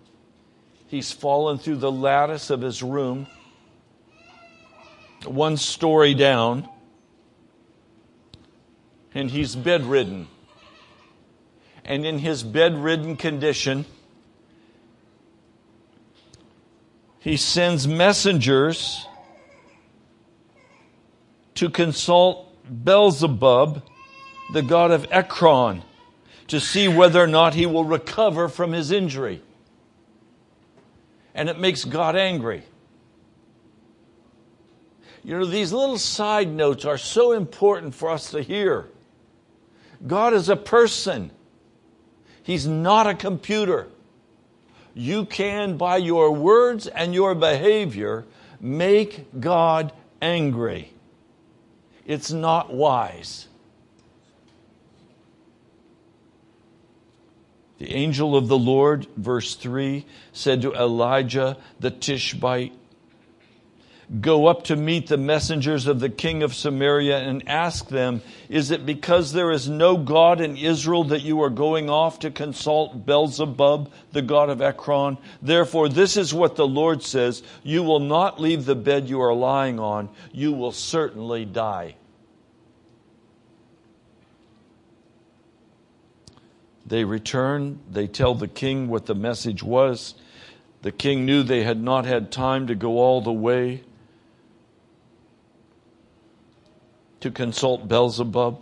He's 0.86 1.12
fallen 1.12 1.58
through 1.58 1.76
the 1.76 1.90
lattice 1.90 2.50
of 2.50 2.60
his 2.60 2.82
room, 2.82 3.26
one 5.24 5.56
story 5.56 6.12
down, 6.12 6.68
and 9.14 9.30
he's 9.30 9.56
bedridden. 9.56 10.28
And 11.84 12.04
in 12.04 12.18
his 12.18 12.42
bedridden 12.42 13.16
condition, 13.16 13.86
he 17.18 17.36
sends 17.36 17.88
messengers 17.88 19.06
to 21.60 21.68
consult 21.68 22.48
Beelzebub, 22.86 23.82
the 24.54 24.62
god 24.62 24.90
of 24.90 25.06
Ekron, 25.10 25.82
to 26.48 26.58
see 26.58 26.88
whether 26.88 27.22
or 27.22 27.26
not 27.26 27.52
he 27.52 27.66
will 27.66 27.84
recover 27.84 28.48
from 28.48 28.72
his 28.72 28.90
injury. 28.90 29.42
And 31.34 31.50
it 31.50 31.58
makes 31.58 31.84
God 31.84 32.16
angry. 32.16 32.62
You 35.22 35.38
know, 35.38 35.44
these 35.44 35.70
little 35.70 35.98
side 35.98 36.48
notes 36.48 36.86
are 36.86 36.96
so 36.96 37.32
important 37.32 37.94
for 37.94 38.08
us 38.08 38.30
to 38.30 38.40
hear. 38.40 38.88
God 40.06 40.32
is 40.32 40.48
a 40.48 40.56
person, 40.56 41.30
He's 42.42 42.66
not 42.66 43.06
a 43.06 43.12
computer. 43.12 43.88
You 44.94 45.26
can, 45.26 45.76
by 45.76 45.98
your 45.98 46.32
words 46.32 46.86
and 46.86 47.12
your 47.12 47.34
behavior, 47.34 48.24
make 48.60 49.26
God 49.38 49.92
angry. 50.22 50.94
It's 52.10 52.32
not 52.32 52.74
wise. 52.74 53.46
The 57.78 57.94
angel 57.94 58.34
of 58.34 58.48
the 58.48 58.58
Lord, 58.58 59.06
verse 59.16 59.54
3, 59.54 60.04
said 60.32 60.62
to 60.62 60.74
Elijah 60.74 61.56
the 61.78 61.92
Tishbite, 61.92 62.72
Go 64.20 64.48
up 64.48 64.64
to 64.64 64.74
meet 64.74 65.06
the 65.06 65.18
messengers 65.18 65.86
of 65.86 66.00
the 66.00 66.08
king 66.08 66.42
of 66.42 66.52
Samaria 66.52 67.16
and 67.18 67.48
ask 67.48 67.86
them, 67.86 68.22
Is 68.48 68.72
it 68.72 68.84
because 68.84 69.32
there 69.32 69.52
is 69.52 69.68
no 69.68 69.96
God 69.96 70.40
in 70.40 70.56
Israel 70.56 71.04
that 71.04 71.22
you 71.22 71.40
are 71.44 71.48
going 71.48 71.88
off 71.88 72.18
to 72.18 72.32
consult 72.32 73.06
Beelzebub, 73.06 73.88
the 74.10 74.22
god 74.22 74.50
of 74.50 74.60
Ekron? 74.60 75.16
Therefore, 75.40 75.88
this 75.88 76.16
is 76.16 76.34
what 76.34 76.56
the 76.56 76.66
Lord 76.66 77.04
says 77.04 77.44
You 77.62 77.84
will 77.84 78.00
not 78.00 78.40
leave 78.40 78.64
the 78.64 78.74
bed 78.74 79.08
you 79.08 79.20
are 79.20 79.32
lying 79.32 79.78
on, 79.78 80.08
you 80.32 80.52
will 80.52 80.72
certainly 80.72 81.44
die. 81.44 81.94
They 86.90 87.04
return, 87.04 87.80
they 87.90 88.06
tell 88.06 88.34
the 88.34 88.48
king 88.48 88.88
what 88.88 89.06
the 89.06 89.14
message 89.14 89.62
was. 89.62 90.14
The 90.82 90.92
king 90.92 91.24
knew 91.24 91.42
they 91.42 91.62
had 91.62 91.82
not 91.82 92.04
had 92.04 92.30
time 92.30 92.66
to 92.66 92.74
go 92.74 92.98
all 92.98 93.22
the 93.22 93.32
way. 93.32 93.84
to 97.20 97.30
consult 97.30 97.86
Beelzebub. 97.86 98.60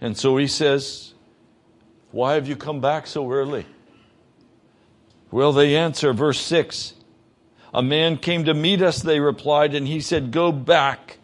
And 0.00 0.16
so 0.16 0.36
he 0.36 0.46
says, 0.46 1.14
Why 2.10 2.34
have 2.34 2.46
you 2.46 2.56
come 2.56 2.80
back 2.80 3.06
so 3.06 3.30
early? 3.30 3.66
Well, 5.30 5.52
they 5.52 5.76
answer, 5.76 6.12
verse 6.12 6.40
6 6.40 6.94
A 7.72 7.82
man 7.82 8.18
came 8.18 8.44
to 8.44 8.54
meet 8.54 8.82
us, 8.82 9.00
they 9.00 9.20
replied, 9.20 9.74
and 9.74 9.86
he 9.86 10.00
said, 10.00 10.30
Go 10.30 10.52
back 10.52 11.18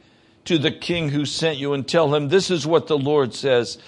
to 0.46 0.58
the 0.58 0.70
king 0.70 1.10
who 1.10 1.26
sent 1.26 1.58
you 1.58 1.74
and 1.74 1.86
tell 1.86 2.14
him, 2.14 2.28
This 2.28 2.50
is 2.50 2.66
what 2.66 2.86
the 2.86 2.98
Lord 2.98 3.34
says. 3.34 3.78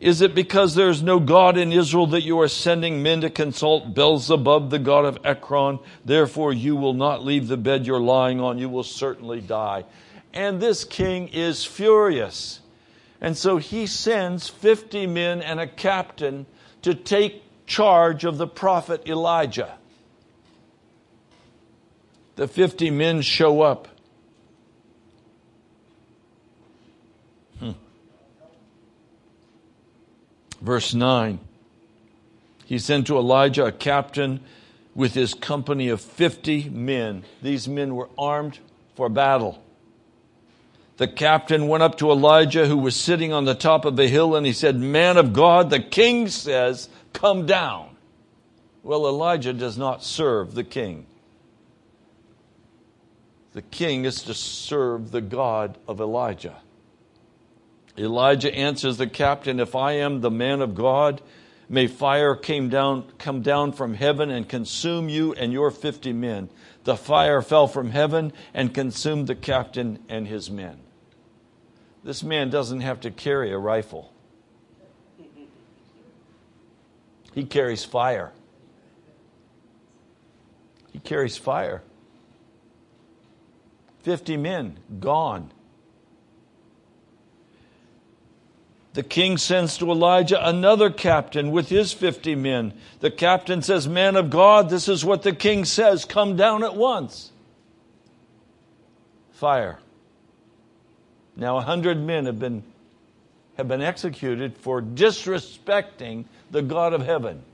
Is 0.00 0.20
it 0.20 0.34
because 0.34 0.74
there 0.74 0.88
is 0.88 1.02
no 1.02 1.18
God 1.18 1.56
in 1.56 1.72
Israel 1.72 2.06
that 2.08 2.22
you 2.22 2.40
are 2.40 2.48
sending 2.48 3.02
men 3.02 3.22
to 3.22 3.30
consult 3.30 3.94
Beelzebub, 3.94 4.70
the 4.70 4.78
god 4.78 5.04
of 5.04 5.18
Ekron? 5.24 5.80
Therefore, 6.04 6.52
you 6.52 6.76
will 6.76 6.94
not 6.94 7.24
leave 7.24 7.48
the 7.48 7.56
bed 7.56 7.86
you're 7.86 8.00
lying 8.00 8.40
on. 8.40 8.58
You 8.58 8.68
will 8.68 8.84
certainly 8.84 9.40
die. 9.40 9.84
And 10.32 10.60
this 10.60 10.84
king 10.84 11.28
is 11.28 11.64
furious. 11.64 12.60
And 13.20 13.36
so 13.36 13.56
he 13.56 13.86
sends 13.86 14.48
50 14.48 15.06
men 15.06 15.42
and 15.42 15.58
a 15.58 15.66
captain 15.66 16.46
to 16.82 16.94
take 16.94 17.42
charge 17.66 18.24
of 18.24 18.38
the 18.38 18.46
prophet 18.46 19.06
Elijah. 19.06 19.76
The 22.36 22.48
50 22.48 22.90
men 22.90 23.22
show 23.22 23.60
up. 23.60 23.88
Verse 30.60 30.94
9 30.94 31.40
He 32.64 32.78
sent 32.78 33.06
to 33.06 33.16
Elijah 33.16 33.66
a 33.66 33.72
captain 33.72 34.40
with 34.94 35.14
his 35.14 35.34
company 35.34 35.88
of 35.88 36.00
50 36.00 36.70
men. 36.70 37.24
These 37.42 37.68
men 37.68 37.94
were 37.94 38.08
armed 38.18 38.58
for 38.94 39.08
battle 39.08 39.62
the 41.00 41.08
captain 41.08 41.66
went 41.66 41.82
up 41.82 41.96
to 41.96 42.10
Elijah, 42.10 42.66
who 42.66 42.76
was 42.76 42.94
sitting 42.94 43.32
on 43.32 43.46
the 43.46 43.54
top 43.54 43.86
of 43.86 43.98
a 43.98 44.06
hill, 44.06 44.36
and 44.36 44.44
he 44.44 44.52
said, 44.52 44.76
Man 44.76 45.16
of 45.16 45.32
God, 45.32 45.70
the 45.70 45.80
king 45.80 46.28
says, 46.28 46.90
Come 47.14 47.46
down. 47.46 47.96
Well, 48.82 49.06
Elijah 49.06 49.54
does 49.54 49.78
not 49.78 50.04
serve 50.04 50.52
the 50.52 50.62
king. 50.62 51.06
The 53.54 53.62
king 53.62 54.04
is 54.04 54.24
to 54.24 54.34
serve 54.34 55.10
the 55.10 55.22
God 55.22 55.78
of 55.88 56.02
Elijah. 56.02 56.56
Elijah 57.98 58.54
answers 58.54 58.96
the 58.96 59.06
captain, 59.06 59.60
If 59.60 59.74
I 59.74 59.92
am 59.92 60.20
the 60.20 60.30
man 60.30 60.60
of 60.60 60.74
God, 60.74 61.20
may 61.68 61.86
fire 61.86 62.34
came 62.34 62.68
down, 62.68 63.04
come 63.18 63.42
down 63.42 63.72
from 63.72 63.94
heaven 63.94 64.30
and 64.30 64.48
consume 64.48 65.08
you 65.08 65.32
and 65.34 65.52
your 65.52 65.70
fifty 65.70 66.12
men. 66.12 66.48
The 66.84 66.96
fire 66.96 67.42
fell 67.42 67.66
from 67.66 67.90
heaven 67.90 68.32
and 68.54 68.72
consumed 68.72 69.26
the 69.26 69.34
captain 69.34 69.98
and 70.08 70.26
his 70.26 70.50
men. 70.50 70.78
This 72.02 72.22
man 72.22 72.48
doesn't 72.48 72.80
have 72.80 73.00
to 73.00 73.10
carry 73.10 73.52
a 73.52 73.58
rifle, 73.58 74.12
he 77.34 77.44
carries 77.44 77.84
fire. 77.84 78.32
He 80.92 80.98
carries 80.98 81.36
fire. 81.36 81.82
50 84.02 84.36
men 84.36 84.78
gone. 84.98 85.52
The 88.92 89.02
king 89.04 89.38
sends 89.38 89.78
to 89.78 89.90
Elijah 89.90 90.46
another 90.48 90.90
captain 90.90 91.52
with 91.52 91.68
his 91.68 91.92
50 91.92 92.34
men. 92.34 92.72
The 92.98 93.10
captain 93.10 93.62
says, 93.62 93.86
Man 93.86 94.16
of 94.16 94.30
God, 94.30 94.68
this 94.68 94.88
is 94.88 95.04
what 95.04 95.22
the 95.22 95.34
king 95.34 95.64
says. 95.64 96.04
Come 96.04 96.36
down 96.36 96.64
at 96.64 96.74
once. 96.74 97.30
Fire. 99.32 99.78
Now, 101.36 101.56
a 101.58 101.62
hundred 101.62 101.98
men 101.98 102.26
have 102.26 102.40
been, 102.40 102.64
have 103.56 103.68
been 103.68 103.80
executed 103.80 104.56
for 104.58 104.82
disrespecting 104.82 106.24
the 106.50 106.62
God 106.62 106.92
of 106.92 107.02
heaven. 107.02 107.44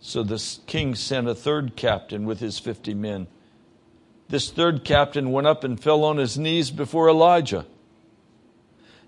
So 0.00 0.22
the 0.22 0.40
king 0.66 0.94
sent 0.94 1.28
a 1.28 1.34
third 1.34 1.74
captain 1.74 2.24
with 2.24 2.38
his 2.38 2.58
50 2.60 2.94
men. 2.94 3.26
This 4.28 4.50
third 4.50 4.84
captain 4.84 5.32
went 5.32 5.46
up 5.46 5.64
and 5.64 5.80
fell 5.80 6.04
on 6.04 6.16
his 6.16 6.38
knees 6.38 6.70
before 6.70 7.08
Elijah. 7.08 7.66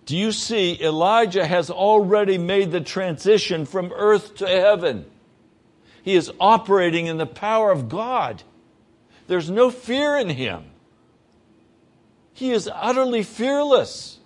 Do 0.05 0.17
you 0.17 0.31
see, 0.31 0.81
Elijah 0.81 1.47
has 1.47 1.69
already 1.69 2.39
made 2.39 2.71
the 2.71 2.81
transition 2.81 3.67
from 3.67 3.93
earth 3.93 4.37
to 4.37 4.47
heaven. 4.47 5.07
He 6.03 6.15
is 6.15 6.31
operating 6.39 7.07
in 7.07 7.17
the 7.17 7.27
power 7.27 7.73
of 7.73 7.89
God. 7.89 8.45
There's 9.27 9.51
no 9.51 9.71
fear 9.71 10.17
in 10.17 10.29
him. 10.29 10.65
He 12.33 12.53
is 12.53 12.71
utterly 12.73 13.25
fearless. 13.25 14.21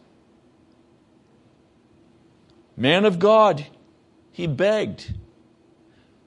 Man 2.77 3.07
of 3.07 3.19
God, 3.19 3.65
he 4.33 4.47
begged, 4.47 5.15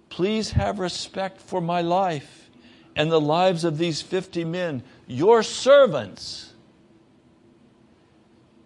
Please 0.10 0.52
have 0.52 0.80
respect 0.80 1.42
for 1.42 1.62
my 1.62 1.82
life 1.82 2.43
and 2.96 3.12
the 3.12 3.22
lives 3.22 3.64
of 3.64 3.78
these 3.78 4.02
50 4.02 4.46
men, 4.46 4.84
your 5.08 5.44
servants. 5.44 6.54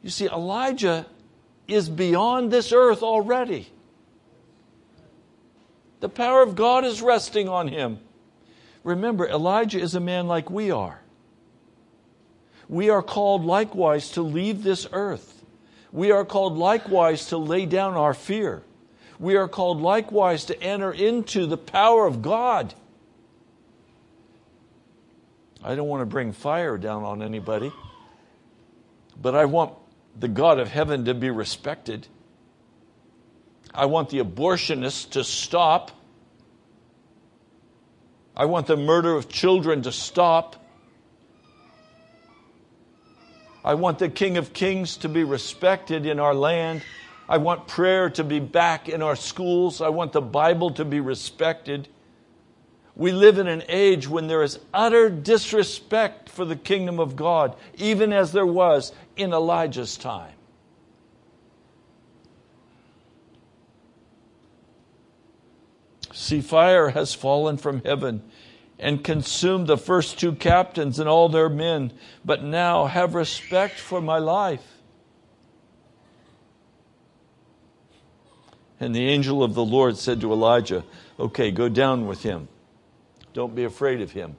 You 0.03 0.09
see, 0.09 0.27
Elijah 0.27 1.05
is 1.67 1.89
beyond 1.89 2.51
this 2.51 2.71
earth 2.71 3.03
already. 3.03 3.69
The 5.99 6.09
power 6.09 6.41
of 6.41 6.55
God 6.55 6.85
is 6.85 7.01
resting 7.01 7.49
on 7.49 7.67
him. 7.67 7.99
Remember, 8.83 9.27
Elijah 9.27 9.79
is 9.79 9.95
a 9.95 9.99
man 9.99 10.27
like 10.27 10.49
we 10.49 10.71
are. 10.71 11.01
We 12.69 12.89
are 12.89 13.01
called 13.01 13.45
likewise 13.45 14.11
to 14.11 14.21
leave 14.21 14.63
this 14.63 14.87
earth. 14.91 15.43
We 15.91 16.11
are 16.11 16.25
called 16.25 16.57
likewise 16.57 17.27
to 17.27 17.37
lay 17.37 17.65
down 17.65 17.95
our 17.95 18.13
fear. 18.13 18.63
We 19.19 19.35
are 19.35 19.47
called 19.47 19.81
likewise 19.81 20.45
to 20.45 20.61
enter 20.61 20.91
into 20.91 21.47
the 21.47 21.57
power 21.57 22.05
of 22.05 22.21
God. 22.21 22.75
I 25.63 25.75
don't 25.75 25.87
want 25.87 26.01
to 26.01 26.05
bring 26.05 26.31
fire 26.31 26.77
down 26.77 27.03
on 27.03 27.21
anybody, 27.21 27.71
but 29.19 29.35
I 29.35 29.45
want 29.45 29.73
the 30.19 30.27
God 30.27 30.59
of 30.59 30.69
heaven 30.69 31.05
to 31.05 31.13
be 31.13 31.29
respected. 31.29 32.07
I 33.73 33.85
want 33.85 34.09
the 34.09 34.19
abortionists 34.19 35.11
to 35.11 35.23
stop. 35.23 35.91
I 38.35 38.45
want 38.45 38.67
the 38.67 38.77
murder 38.77 39.15
of 39.15 39.29
children 39.29 39.81
to 39.83 39.91
stop. 39.91 40.55
I 43.65 43.73
want 43.73 43.99
the 43.99 44.09
King 44.09 44.37
of 44.37 44.53
Kings 44.53 44.97
to 44.97 45.09
be 45.09 45.23
respected 45.23 46.05
in 46.05 46.19
our 46.19 46.33
land. 46.33 46.83
I 47.27 47.37
want 47.37 47.67
prayer 47.67 48.09
to 48.11 48.23
be 48.23 48.39
back 48.39 48.87
in 48.87 49.01
our 49.01 49.15
schools. 49.15 49.81
I 49.81 49.89
want 49.89 50.13
the 50.13 50.21
Bible 50.21 50.71
to 50.71 50.85
be 50.85 50.99
respected. 50.99 51.89
We 52.97 53.11
live 53.11 53.37
in 53.37 53.47
an 53.47 53.61
age 53.69 54.07
when 54.07 54.25
there 54.25 54.41
is 54.41 54.59
utter 54.73 55.07
disrespect 55.07 56.29
for 56.29 56.45
the 56.45 56.55
kingdom 56.55 56.99
of 56.99 57.15
God, 57.15 57.55
even 57.75 58.11
as 58.11 58.31
there 58.31 58.45
was 58.45 58.91
in 59.15 59.33
Elijah's 59.33 59.97
time. 59.97 60.33
See, 66.11 66.41
fire 66.41 66.89
has 66.89 67.13
fallen 67.13 67.57
from 67.57 67.83
heaven 67.83 68.23
and 68.79 69.03
consumed 69.03 69.67
the 69.67 69.77
first 69.77 70.19
two 70.19 70.33
captains 70.33 70.97
and 70.97 71.07
all 71.07 71.29
their 71.29 71.49
men, 71.49 71.93
but 72.25 72.43
now 72.43 72.87
have 72.87 73.13
respect 73.13 73.75
for 73.79 74.01
my 74.01 74.17
life. 74.17 74.81
And 78.79 78.95
the 78.95 79.07
angel 79.07 79.43
of 79.43 79.53
the 79.53 79.65
Lord 79.65 79.97
said 79.97 80.19
to 80.21 80.31
Elijah, 80.33 80.83
Okay, 81.19 81.51
go 81.51 81.69
down 81.69 82.07
with 82.07 82.23
him. 82.23 82.47
Don't 83.37 83.53
be 83.53 83.65
afraid 83.65 84.01
of 84.01 84.11
him. 84.11 84.35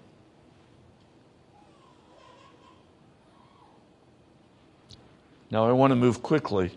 Now, 5.52 5.68
I 5.68 5.70
want 5.70 5.92
to 5.92 5.94
move 5.94 6.20
quickly. 6.20 6.72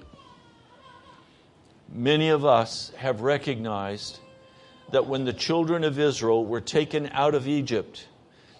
Many 1.91 2.29
of 2.29 2.45
us 2.45 2.91
have 2.97 3.21
recognized 3.21 4.19
that 4.91 5.07
when 5.07 5.25
the 5.25 5.33
children 5.33 5.83
of 5.83 5.97
Israel 5.97 6.45
were 6.45 6.61
taken 6.61 7.09
out 7.11 7.33
of 7.33 7.47
Egypt, 7.47 8.07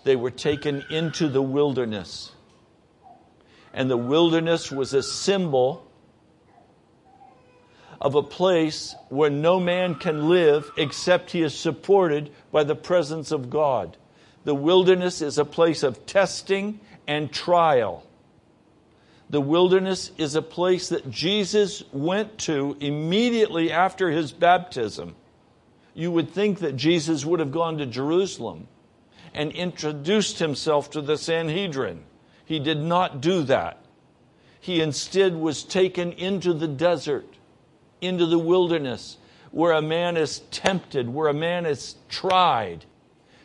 they 0.06 0.16
were 0.16 0.32
taken 0.32 0.84
into 0.90 1.30
the 1.30 1.44
wilderness. 1.44 2.32
And 3.76 3.92
the 3.92 3.96
wilderness 3.96 4.72
was 4.72 4.96
a 4.96 5.04
symbol 5.04 5.86
of 8.02 8.16
a 8.16 8.24
place 8.24 8.96
where 9.10 9.30
no 9.30 9.60
man 9.60 9.94
can 9.94 10.28
live 10.28 10.70
except 10.76 11.32
he 11.32 11.44
is 11.44 11.54
supported 11.54 12.32
by 12.52 12.64
the 12.64 12.76
presence 12.76 13.32
of 13.32 13.52
God. 13.52 13.96
The 14.44 14.56
wilderness 14.56 15.22
is 15.22 15.38
a 15.38 15.46
place 15.46 15.84
of 15.84 16.08
testing 16.08 16.80
and 17.08 17.32
trial. 17.32 18.04
The 19.30 19.40
wilderness 19.40 20.12
is 20.18 20.34
a 20.34 20.42
place 20.42 20.90
that 20.90 21.12
Jesus 21.12 21.84
went 21.94 22.40
to 22.40 22.76
immediately 22.80 23.72
after 23.72 24.10
his 24.10 24.32
baptism. 24.32 25.16
You 25.94 26.12
would 26.12 26.32
think 26.32 26.60
that 26.60 26.76
Jesus 26.76 27.24
would 27.24 27.40
have 27.40 27.52
gone 27.52 27.78
to 27.78 27.86
Jerusalem 27.86 28.68
and 29.32 29.52
introduced 29.52 30.40
himself 30.40 30.90
to 30.92 31.02
the 31.02 31.18
Sanhedrin. 31.18 32.04
He 32.46 32.60
did 32.60 32.80
not 32.80 33.22
do 33.22 33.44
that. 33.44 33.78
He 34.60 34.82
instead 34.82 35.36
was 35.36 35.64
taken 35.64 36.14
into 36.14 36.54
the 36.54 36.68
desert 36.68 37.38
into 38.02 38.26
the 38.26 38.40
wilderness 38.40 39.18
where 39.52 39.74
a 39.74 39.82
man 39.82 40.18
is 40.18 40.40
tempted, 40.52 41.10
where 41.10 41.28
a 41.28 41.34
man 41.34 41.66
is 41.66 41.96
tried. 42.10 42.86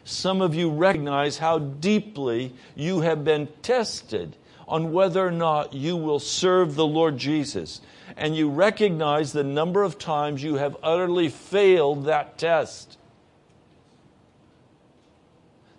Some 0.04 0.40
of 0.40 0.54
you 0.54 0.70
recognize 0.70 1.38
how 1.38 1.58
deeply 1.58 2.54
you 2.74 3.00
have 3.00 3.24
been 3.24 3.48
tested 3.62 4.36
on 4.68 4.92
whether 4.92 5.26
or 5.26 5.32
not 5.32 5.74
you 5.74 5.96
will 5.96 6.20
serve 6.20 6.74
the 6.74 6.86
Lord 6.86 7.18
Jesus. 7.18 7.80
And 8.16 8.36
you 8.36 8.48
recognize 8.48 9.32
the 9.32 9.44
number 9.44 9.82
of 9.82 9.98
times 9.98 10.42
you 10.42 10.56
have 10.56 10.76
utterly 10.82 11.28
failed 11.28 12.06
that 12.06 12.38
test. 12.38 12.98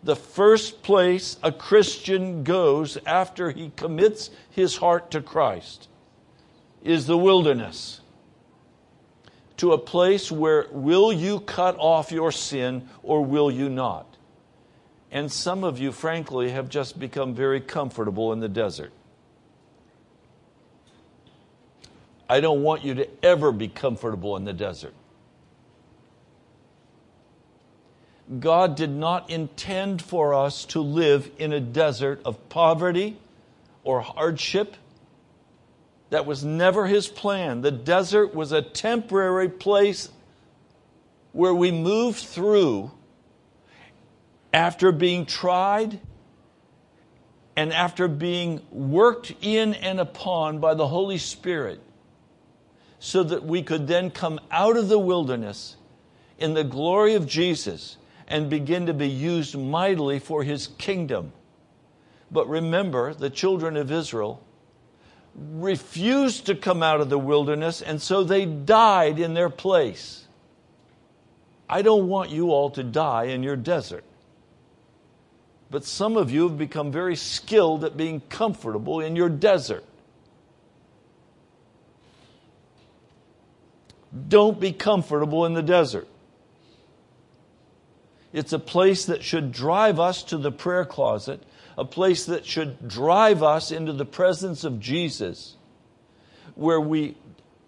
The 0.03 0.15
first 0.15 0.83
place 0.83 1.37
a 1.41 1.51
Christian 1.51 2.43
goes 2.43 2.97
after 3.05 3.51
he 3.51 3.71
commits 3.75 4.29
his 4.51 4.77
heart 4.77 5.11
to 5.11 5.21
Christ 5.21 5.87
is 6.83 7.07
the 7.07 7.17
wilderness 7.17 8.01
to 9.57 9.73
a 9.73 9.77
place 9.77 10.31
where 10.31 10.67
will 10.71 11.11
you 11.11 11.39
cut 11.41 11.75
off 11.79 12.11
your 12.11 12.31
sin 12.31 12.87
or 13.03 13.23
will 13.25 13.51
you 13.51 13.69
not? 13.69 14.05
And 15.11 15.31
some 15.31 15.63
of 15.63 15.79
you, 15.79 15.91
frankly, 15.91 16.51
have 16.51 16.69
just 16.69 16.99
become 16.99 17.33
very 17.33 17.61
comfortable 17.61 18.33
in 18.33 18.39
the 18.39 18.49
desert. 18.49 18.91
I 22.29 22.41
don't 22.41 22.61
want 22.61 22.83
you 22.83 22.93
to 22.95 23.07
ever 23.23 23.51
be 23.51 23.67
comfortable 23.67 24.35
in 24.35 24.43
the 24.43 24.53
desert. 24.53 24.93
God 28.39 28.75
did 28.75 28.89
not 28.89 29.29
intend 29.29 30.01
for 30.01 30.33
us 30.33 30.65
to 30.65 30.81
live 30.81 31.31
in 31.37 31.53
a 31.53 31.61
desert 31.61 32.21
of 32.25 32.49
poverty 32.49 33.17
or 33.85 34.01
hardship 34.01 34.75
that 36.09 36.25
was 36.25 36.43
never 36.43 36.87
his 36.87 37.07
plan. 37.07 37.61
The 37.61 37.71
desert 37.71 38.33
was 38.33 38.51
a 38.51 38.61
temporary 38.61 39.49
place 39.49 40.09
where 41.31 41.53
we 41.53 41.71
moved 41.71 42.19
through 42.19 42.91
after 44.53 44.91
being 44.91 45.25
tried 45.25 45.99
and 47.55 47.73
after 47.73 48.07
being 48.07 48.61
worked 48.71 49.33
in 49.41 49.73
and 49.73 49.99
upon 49.99 50.59
by 50.59 50.73
the 50.73 50.87
Holy 50.87 51.17
Spirit, 51.17 51.81
so 52.99 53.23
that 53.23 53.43
we 53.43 53.61
could 53.61 53.87
then 53.87 54.09
come 54.09 54.39
out 54.51 54.77
of 54.77 54.89
the 54.89 54.99
wilderness 54.99 55.75
in 56.37 56.53
the 56.53 56.63
glory 56.63 57.15
of 57.15 57.27
Jesus 57.27 57.97
and 58.27 58.49
begin 58.49 58.85
to 58.85 58.93
be 58.93 59.09
used 59.09 59.57
mightily 59.57 60.19
for 60.19 60.43
his 60.43 60.67
kingdom. 60.67 61.33
But 62.29 62.47
remember, 62.47 63.13
the 63.13 63.29
children 63.29 63.75
of 63.77 63.91
Israel 63.91 64.43
refused 65.37 66.47
to 66.47 66.55
come 66.55 66.81
out 66.81 66.99
of 66.99 67.09
the 67.09 67.19
wilderness, 67.19 67.81
and 67.81 68.01
so 68.01 68.23
they 68.23 68.45
died 68.45 69.19
in 69.19 69.33
their 69.33 69.49
place. 69.49 70.27
I 71.69 71.81
don't 71.81 72.07
want 72.07 72.31
you 72.31 72.51
all 72.51 72.71
to 72.71 72.83
die 72.83 73.25
in 73.25 73.43
your 73.43 73.55
desert. 73.55 74.03
But 75.69 75.83
some 75.83 76.15
of 76.15 76.31
you 76.31 76.47
have 76.47 76.57
become 76.57 76.91
very 76.91 77.15
skilled 77.15 77.83
at 77.83 77.97
being 77.97 78.21
comfortable 78.29 78.99
in 78.99 79.15
your 79.15 79.29
desert. 79.29 79.83
Don't 84.27 84.59
be 84.59 84.71
comfortable 84.71 85.45
in 85.45 85.53
the 85.53 85.61
desert. 85.61 86.07
It's 88.31 88.53
a 88.53 88.59
place 88.59 89.05
that 89.05 89.23
should 89.23 89.51
drive 89.51 89.99
us 89.99 90.23
to 90.23 90.37
the 90.37 90.51
prayer 90.51 90.85
closet 90.85 91.43
a 91.77 91.85
place 91.85 92.25
that 92.25 92.45
should 92.45 92.87
drive 92.87 93.43
us 93.43 93.71
into 93.71 93.93
the 93.93 94.05
presence 94.05 94.63
of 94.63 94.79
Jesus, 94.79 95.55
where 96.55 96.81
we 96.81 97.15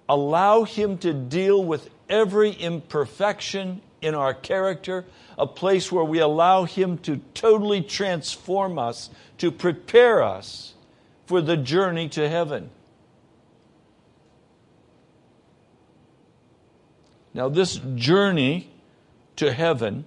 allow 0.08 0.64
Him 0.64 0.98
to 1.00 1.14
deal 1.14 1.64
with 1.64 1.90
every 2.10 2.52
imperfection 2.52 3.82
in 4.02 4.16
our 4.16 4.34
character, 4.34 5.06
a 5.38 5.46
place 5.46 5.92
where 5.92 6.04
we 6.04 6.20
allow 6.20 6.64
Him 6.64 6.98
to 7.00 7.18
totally 7.36 7.82
transform 7.82 8.80
us, 8.80 9.10
to 9.38 9.52
prepare 9.52 10.24
us 10.24 10.74
for 11.28 11.42
the 11.42 11.56
journey 11.56 12.10
to 12.10 12.28
heaven. 12.28 12.72
Now, 17.34 17.48
this 17.48 17.80
journey 17.96 18.72
to 19.36 19.54
heaven 19.54 20.06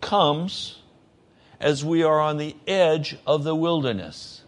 comes 0.00 0.79
as 1.60 1.84
we 1.84 2.02
are 2.02 2.20
on 2.20 2.38
the 2.38 2.56
edge 2.66 3.16
of 3.26 3.44
the 3.44 3.54
wilderness. 3.54 4.42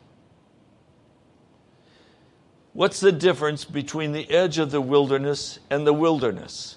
What's 2.72 3.01
the 3.01 3.12
difference 3.12 3.66
between 3.66 4.12
the 4.12 4.29
edge 4.31 4.59
of 4.59 4.70
the 4.70 4.81
wilderness 4.81 5.59
and 5.68 5.87
the 5.87 5.92
wilderness? 5.92 6.77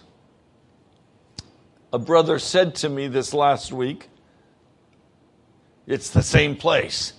A 1.94 2.00
brother 2.00 2.38
said 2.38 2.76
to 2.76 2.90
me 2.90 3.08
this 3.08 3.34
last 3.34 3.72
week, 3.72 4.10
it's 5.88 6.10
the 6.10 6.24
same 6.24 6.58
place. 6.58 7.14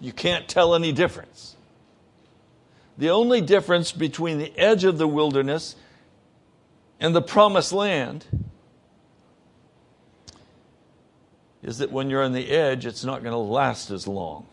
You 0.00 0.12
can't 0.12 0.48
tell 0.48 0.74
any 0.74 0.92
difference. 0.92 1.56
The 2.96 3.10
only 3.10 3.42
difference 3.42 3.92
between 3.92 4.38
the 4.38 4.56
edge 4.58 4.84
of 4.84 4.96
the 4.96 5.08
wilderness 5.08 5.76
and 6.98 7.14
the 7.14 7.20
promised 7.20 7.72
land 7.72 8.24
is 11.66 11.78
that 11.78 11.90
when 11.90 12.08
you're 12.08 12.22
on 12.22 12.32
the 12.32 12.48
edge, 12.48 12.86
it's 12.86 13.04
not 13.04 13.24
going 13.24 13.32
to 13.32 13.38
last 13.38 13.90
as 13.90 14.06
long. 14.06 14.46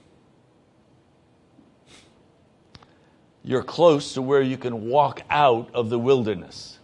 You're 3.43 3.63
close 3.63 4.15
to 4.15 4.21
where 4.21 4.41
you 4.41 4.57
can 4.57 4.89
walk 4.89 5.21
out 5.29 5.69
of 5.75 5.91
the 5.91 5.99
wilderness 5.99 6.79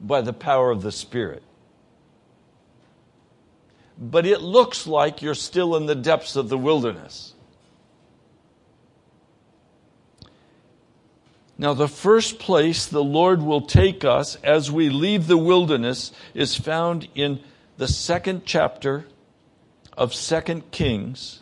by 0.00 0.22
the 0.22 0.32
power 0.32 0.72
of 0.72 0.82
the 0.82 0.90
Spirit. 0.90 1.44
But 3.96 4.26
it 4.26 4.40
looks 4.40 4.88
like 4.88 5.22
you're 5.22 5.34
still 5.34 5.76
in 5.76 5.86
the 5.86 5.94
depths 5.94 6.34
of 6.34 6.48
the 6.48 6.58
wilderness. 6.58 7.32
Now, 11.56 11.74
the 11.74 11.86
first 11.86 12.40
place 12.40 12.86
the 12.86 13.04
Lord 13.04 13.40
will 13.40 13.60
take 13.60 14.04
us 14.04 14.34
as 14.42 14.72
we 14.72 14.88
leave 14.90 15.28
the 15.28 15.38
wilderness 15.38 16.10
is 16.34 16.56
found 16.56 17.06
in 17.14 17.38
the 17.76 17.88
second 17.88 18.42
chapter 18.44 19.06
of 19.96 20.14
Second 20.14 20.70
Kings, 20.70 21.40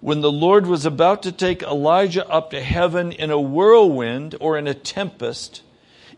when 0.00 0.20
the 0.20 0.32
Lord 0.32 0.66
was 0.66 0.84
about 0.84 1.22
to 1.22 1.32
take 1.32 1.62
Elijah 1.62 2.28
up 2.28 2.50
to 2.50 2.60
heaven 2.60 3.12
in 3.12 3.30
a 3.30 3.40
whirlwind 3.40 4.34
or 4.40 4.58
in 4.58 4.66
a 4.66 4.74
tempest, 4.74 5.62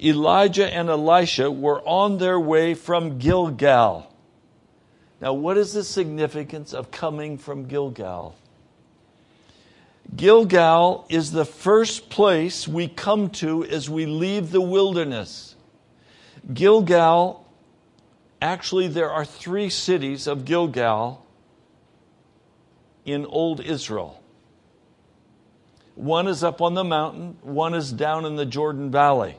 Elijah 0.03 0.73
and 0.73 0.89
Elisha 0.89 1.51
were 1.51 1.81
on 1.87 2.19
their 2.19 2.41
way 2.41 2.75
from 2.75 3.19
Gilgal. 3.19 4.11
Now, 5.21 5.33
what 5.33 5.57
is 5.57 5.73
the 5.73 5.85
significance 5.85 6.73
of 6.73 6.91
coming 6.91 7.39
from 7.39 7.67
Gilgal? 7.67 8.35
Gilgal 10.17 11.07
is 11.09 11.31
the 11.33 11.45
first 11.45 12.11
place 12.11 12.67
we 12.67 12.89
come 12.89 13.31
to 13.31 13.65
as 13.65 13.89
we 13.89 14.07
leave 14.07 14.51
the 14.51 14.61
wilderness. 14.61 15.55
Gilgal 16.53 17.44
Actually, 18.45 18.89
there 18.89 19.11
are 19.11 19.25
three 19.25 19.71
cities 19.71 20.27
of 20.27 20.45
Gilgal 20.45 21.25
in 23.07 23.25
Old 23.25 23.59
Israel. 23.63 24.23
One 25.95 26.29
is 26.29 26.45
up 26.45 26.61
on 26.61 26.75
the 26.75 26.85
mountain, 26.85 27.39
one 27.41 27.73
is 27.73 27.91
down 27.91 28.27
in 28.27 28.37
the 28.37 28.45
Jordan 28.45 28.91
Valley. 28.91 29.37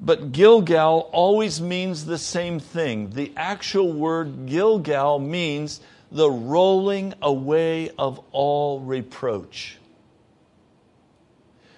But 0.00 0.32
Gilgal 0.32 1.08
always 1.12 1.60
means 1.60 2.06
the 2.06 2.18
same 2.18 2.58
thing. 2.58 3.10
The 3.10 3.32
actual 3.36 3.92
word 3.92 4.46
Gilgal 4.46 5.20
means 5.20 5.80
the 6.10 6.28
rolling 6.28 7.14
away 7.22 7.90
of 7.96 8.20
all 8.32 8.80
reproach. 8.80 9.78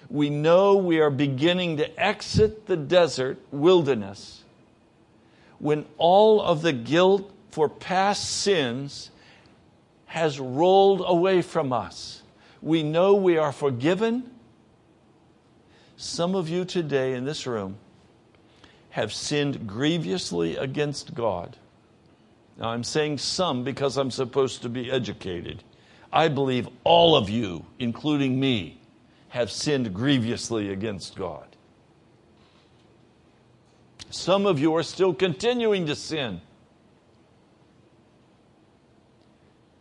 We 0.09 0.31
know 0.31 0.77
we 0.77 0.99
are 0.99 1.11
beginning 1.11 1.77
to 1.77 2.03
exit 2.03 2.65
the 2.65 2.77
desert 2.77 3.37
wilderness 3.51 4.39
when 5.59 5.85
all 5.97 6.41
of 6.41 6.61
the 6.61 6.73
guilt 6.73 7.31
for 7.51 7.69
past 7.69 8.29
sins 8.29 9.11
has 10.05 10.39
rolled 10.39 11.03
away 11.05 11.41
from 11.41 11.71
us. 11.71 12.23
We 12.61 12.83
know 12.83 13.13
we 13.13 13.37
are 13.37 13.51
forgiven. 13.51 14.31
Some 15.97 16.33
of 16.35 16.49
you 16.49 16.65
today 16.65 17.13
in 17.13 17.25
this 17.25 17.45
room 17.45 17.77
have 18.91 19.13
sinned 19.13 19.67
grievously 19.67 20.57
against 20.57 21.13
God. 21.13 21.57
Now, 22.57 22.69
I'm 22.69 22.83
saying 22.83 23.19
some 23.19 23.63
because 23.63 23.97
I'm 23.97 24.11
supposed 24.11 24.63
to 24.63 24.69
be 24.69 24.91
educated. 24.91 25.63
I 26.11 26.27
believe 26.27 26.67
all 26.83 27.15
of 27.15 27.29
you, 27.29 27.65
including 27.77 28.39
me, 28.39 28.81
have 29.29 29.51
sinned 29.51 29.93
grievously 29.93 30.71
against 30.71 31.15
God. 31.15 31.48
Some 34.09 34.45
of 34.45 34.59
you 34.59 34.75
are 34.75 34.83
still 34.83 35.13
continuing 35.13 35.85
to 35.85 35.95
sin. 35.95 36.41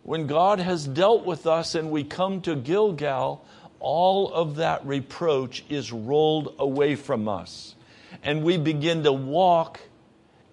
When 0.03 0.27
God 0.27 0.59
has 0.59 0.87
dealt 0.87 1.25
with 1.25 1.47
us 1.47 1.75
and 1.75 1.91
we 1.91 2.05
come 2.05 2.41
to 2.43 2.57
Gilgal, 2.57 3.45
all 3.81 4.33
of 4.33 4.57
that 4.57 4.87
reproach 4.87 5.65
is 5.69 5.93
rolled 5.93 6.55
away 6.59 6.95
from 6.95 7.29
us. 7.29 7.75
And 8.23 8.43
we 8.43 8.57
begin 8.57 9.05
to 9.05 9.13
walk 9.13 9.81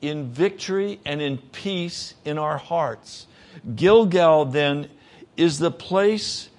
in 0.01 0.31
victory 0.31 0.99
and 1.05 1.21
in 1.21 1.37
peace 1.37 2.15
in 2.23 2.37
our 2.37 2.57
hearts. 2.57 3.27
Gilgal 3.75 4.45
then 4.45 4.89
is 5.37 5.59
the 5.59 5.71
place 5.71 6.49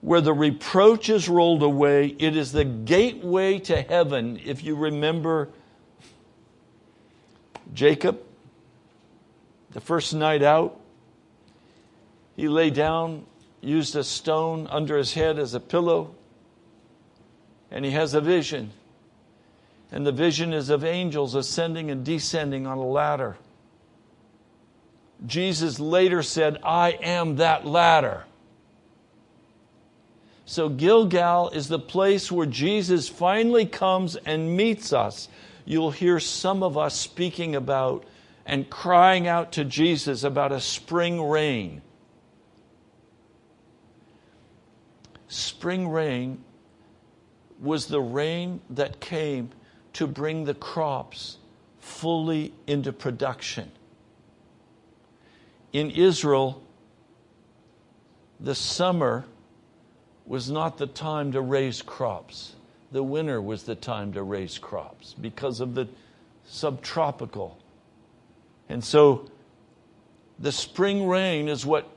where 0.00 0.20
the 0.20 0.32
reproach 0.32 1.08
is 1.08 1.28
rolled 1.28 1.62
away. 1.62 2.08
It 2.18 2.36
is 2.36 2.52
the 2.52 2.64
gateway 2.64 3.58
to 3.60 3.80
heaven. 3.82 4.40
If 4.44 4.64
you 4.64 4.74
remember 4.74 5.48
Jacob, 7.74 8.20
the 9.70 9.80
first 9.80 10.14
night 10.14 10.42
out, 10.42 10.78
he 12.36 12.48
lay 12.48 12.70
down, 12.70 13.24
used 13.60 13.96
a 13.96 14.04
stone 14.04 14.66
under 14.70 14.96
his 14.96 15.14
head 15.14 15.38
as 15.38 15.54
a 15.54 15.60
pillow, 15.60 16.14
and 17.70 17.84
he 17.84 17.90
has 17.92 18.14
a 18.14 18.20
vision. 18.20 18.72
And 19.90 20.06
the 20.06 20.12
vision 20.12 20.52
is 20.52 20.70
of 20.70 20.84
angels 20.84 21.34
ascending 21.34 21.90
and 21.90 22.04
descending 22.04 22.66
on 22.66 22.78
a 22.78 22.86
ladder. 22.86 23.36
Jesus 25.26 25.78
later 25.78 26.22
said, 26.22 26.58
I 26.64 26.92
am 27.02 27.36
that 27.36 27.66
ladder. 27.66 28.24
So 30.44 30.68
Gilgal 30.68 31.50
is 31.50 31.68
the 31.68 31.78
place 31.78 32.32
where 32.32 32.46
Jesus 32.46 33.08
finally 33.08 33.64
comes 33.64 34.16
and 34.16 34.56
meets 34.56 34.92
us. 34.92 35.28
You'll 35.64 35.90
hear 35.90 36.18
some 36.20 36.62
of 36.62 36.76
us 36.76 36.98
speaking 36.98 37.54
about 37.54 38.04
and 38.44 38.68
crying 38.68 39.28
out 39.28 39.52
to 39.52 39.64
Jesus 39.64 40.24
about 40.24 40.52
a 40.52 40.60
spring 40.60 41.22
rain. 41.22 41.82
Spring 45.28 45.88
rain 45.88 46.42
was 47.60 47.86
the 47.86 48.00
rain 48.00 48.60
that 48.70 49.00
came 49.00 49.50
to 49.92 50.06
bring 50.06 50.44
the 50.44 50.54
crops 50.54 51.38
fully 51.78 52.52
into 52.66 52.92
production. 52.92 53.70
In 55.72 55.90
Israel, 55.90 56.62
the 58.40 58.54
summer 58.54 59.24
was 60.26 60.50
not 60.50 60.78
the 60.78 60.86
time 60.86 61.32
to 61.32 61.40
raise 61.40 61.82
crops. 61.82 62.54
The 62.92 63.02
winter 63.02 63.40
was 63.40 63.64
the 63.64 63.74
time 63.74 64.12
to 64.12 64.22
raise 64.22 64.58
crops 64.58 65.14
because 65.14 65.60
of 65.60 65.74
the 65.74 65.88
subtropical. 66.46 67.58
And 68.68 68.84
so 68.84 69.30
the 70.38 70.52
spring 70.52 71.08
rain 71.08 71.48
is 71.48 71.64
what 71.64 71.88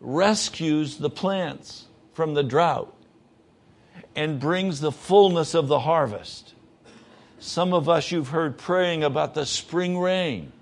rescues 0.00 0.98
the 0.98 1.10
plants 1.10 1.86
from 2.12 2.34
the 2.34 2.42
drought 2.42 2.94
and 4.14 4.38
brings 4.38 4.80
the 4.80 4.92
fullness 4.92 5.54
of 5.54 5.66
the 5.68 5.80
harvest. 5.80 6.54
Some 7.38 7.74
of 7.74 7.88
us 7.88 8.12
you've 8.12 8.28
heard 8.28 8.56
praying 8.56 9.02
about 9.02 9.34
the 9.34 9.44
spring 9.44 9.98
rain 9.98 10.52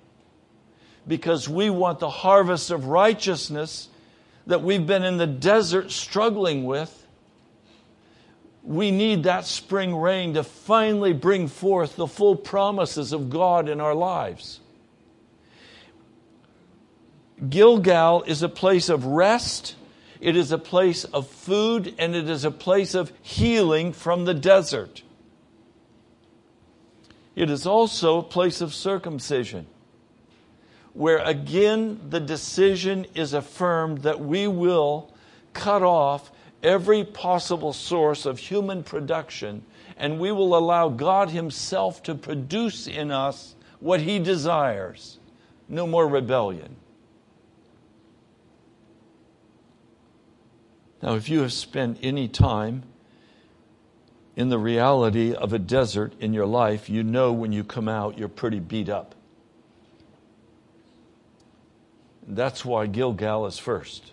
because 1.06 1.48
we 1.48 1.70
want 1.70 1.98
the 1.98 2.10
harvest 2.10 2.70
of 2.70 2.86
righteousness 2.86 3.88
that 4.46 4.62
we've 4.62 4.86
been 4.86 5.04
in 5.04 5.18
the 5.18 5.26
desert 5.26 5.90
struggling 5.90 6.64
with. 6.64 7.01
We 8.62 8.90
need 8.90 9.24
that 9.24 9.44
spring 9.44 9.96
rain 9.96 10.34
to 10.34 10.44
finally 10.44 11.12
bring 11.12 11.48
forth 11.48 11.96
the 11.96 12.06
full 12.06 12.36
promises 12.36 13.12
of 13.12 13.28
God 13.28 13.68
in 13.68 13.80
our 13.80 13.94
lives. 13.94 14.60
Gilgal 17.48 18.22
is 18.22 18.42
a 18.42 18.48
place 18.48 18.88
of 18.88 19.04
rest, 19.04 19.74
it 20.20 20.36
is 20.36 20.52
a 20.52 20.58
place 20.58 21.02
of 21.04 21.26
food, 21.26 21.92
and 21.98 22.14
it 22.14 22.28
is 22.28 22.44
a 22.44 22.52
place 22.52 22.94
of 22.94 23.12
healing 23.20 23.92
from 23.92 24.24
the 24.24 24.34
desert. 24.34 25.02
It 27.34 27.50
is 27.50 27.66
also 27.66 28.18
a 28.18 28.22
place 28.22 28.60
of 28.60 28.72
circumcision, 28.72 29.66
where 30.92 31.18
again 31.18 32.00
the 32.10 32.20
decision 32.20 33.06
is 33.14 33.32
affirmed 33.32 34.02
that 34.02 34.20
we 34.20 34.46
will 34.46 35.12
cut 35.52 35.82
off 35.82 36.30
every 36.62 37.04
possible 37.04 37.72
source 37.72 38.26
of 38.26 38.38
human 38.38 38.82
production 38.82 39.64
and 39.96 40.18
we 40.18 40.32
will 40.32 40.56
allow 40.56 40.88
God 40.88 41.30
Himself 41.30 42.02
to 42.04 42.14
produce 42.14 42.86
in 42.86 43.10
us 43.10 43.54
what 43.80 44.00
He 44.00 44.18
desires. 44.18 45.18
No 45.68 45.86
more 45.86 46.06
rebellion. 46.08 46.76
Now, 51.02 51.14
if 51.14 51.28
you 51.28 51.40
have 51.40 51.52
spent 51.52 51.98
any 52.02 52.28
time 52.28 52.84
in 54.36 54.48
the 54.48 54.58
reality 54.58 55.34
of 55.34 55.52
a 55.52 55.58
desert 55.58 56.14
in 56.20 56.32
your 56.32 56.46
life, 56.46 56.88
you 56.88 57.02
know 57.02 57.32
when 57.32 57.52
you 57.52 57.64
come 57.64 57.88
out, 57.88 58.18
you're 58.18 58.28
pretty 58.28 58.60
beat 58.60 58.88
up. 58.88 59.14
That's 62.26 62.64
why 62.64 62.86
Gilgal 62.86 63.46
is 63.46 63.58
first 63.58 64.11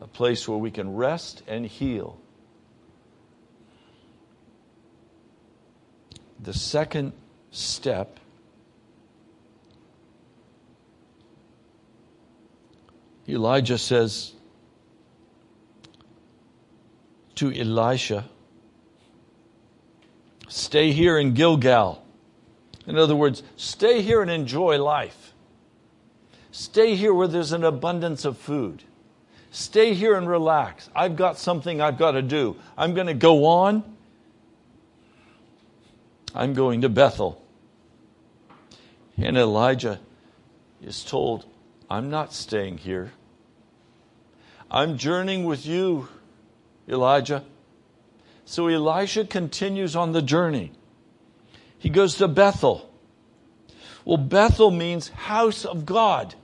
a 0.00 0.06
place 0.06 0.46
where 0.46 0.58
we 0.58 0.70
can 0.70 0.94
rest 0.94 1.42
and 1.46 1.66
heal. 1.66 2.18
The 6.40 6.52
second 6.52 7.12
step 7.50 8.20
Elijah 13.28 13.78
says 13.78 14.32
to 17.36 17.52
Elisha, 17.52 18.28
Stay 20.48 20.92
here 20.92 21.18
in 21.18 21.34
Gilgal. 21.34 22.02
In 22.86 22.96
other 22.96 23.16
words, 23.16 23.42
stay 23.56 24.00
here 24.00 24.22
and 24.22 24.30
enjoy 24.30 24.82
life. 24.82 25.34
Stay 26.52 26.94
here 26.94 27.12
where 27.12 27.26
there's 27.26 27.52
an 27.52 27.64
abundance 27.64 28.24
of 28.24 28.38
food. 28.38 28.84
Stay 29.56 29.94
here 29.94 30.16
and 30.16 30.28
relax. 30.28 30.90
I've 30.94 31.16
got 31.16 31.38
something 31.38 31.80
I've 31.80 31.96
got 31.96 32.10
to 32.10 32.20
do. 32.20 32.56
I'm 32.76 32.92
going 32.92 33.06
to 33.06 33.14
go 33.14 33.46
on. 33.46 33.82
I'm 36.34 36.52
going 36.52 36.82
to 36.82 36.90
Bethel. 36.90 37.42
And 39.16 39.38
Elijah 39.38 39.98
is 40.82 41.02
told, 41.02 41.46
I'm 41.88 42.10
not 42.10 42.34
staying 42.34 42.76
here. 42.76 43.12
I'm 44.70 44.98
journeying 44.98 45.46
with 45.46 45.64
you, 45.64 46.08
Elijah. 46.86 47.42
So 48.44 48.68
Elisha 48.68 49.24
continues 49.24 49.96
on 49.96 50.12
the 50.12 50.20
journey. 50.20 50.72
He 51.78 51.88
goes 51.88 52.16
to 52.16 52.28
Bethel. 52.28 52.92
Well, 54.04 54.18
Bethel 54.18 54.70
means 54.70 55.08
house 55.08 55.64
of 55.64 55.86
God. 55.86 56.34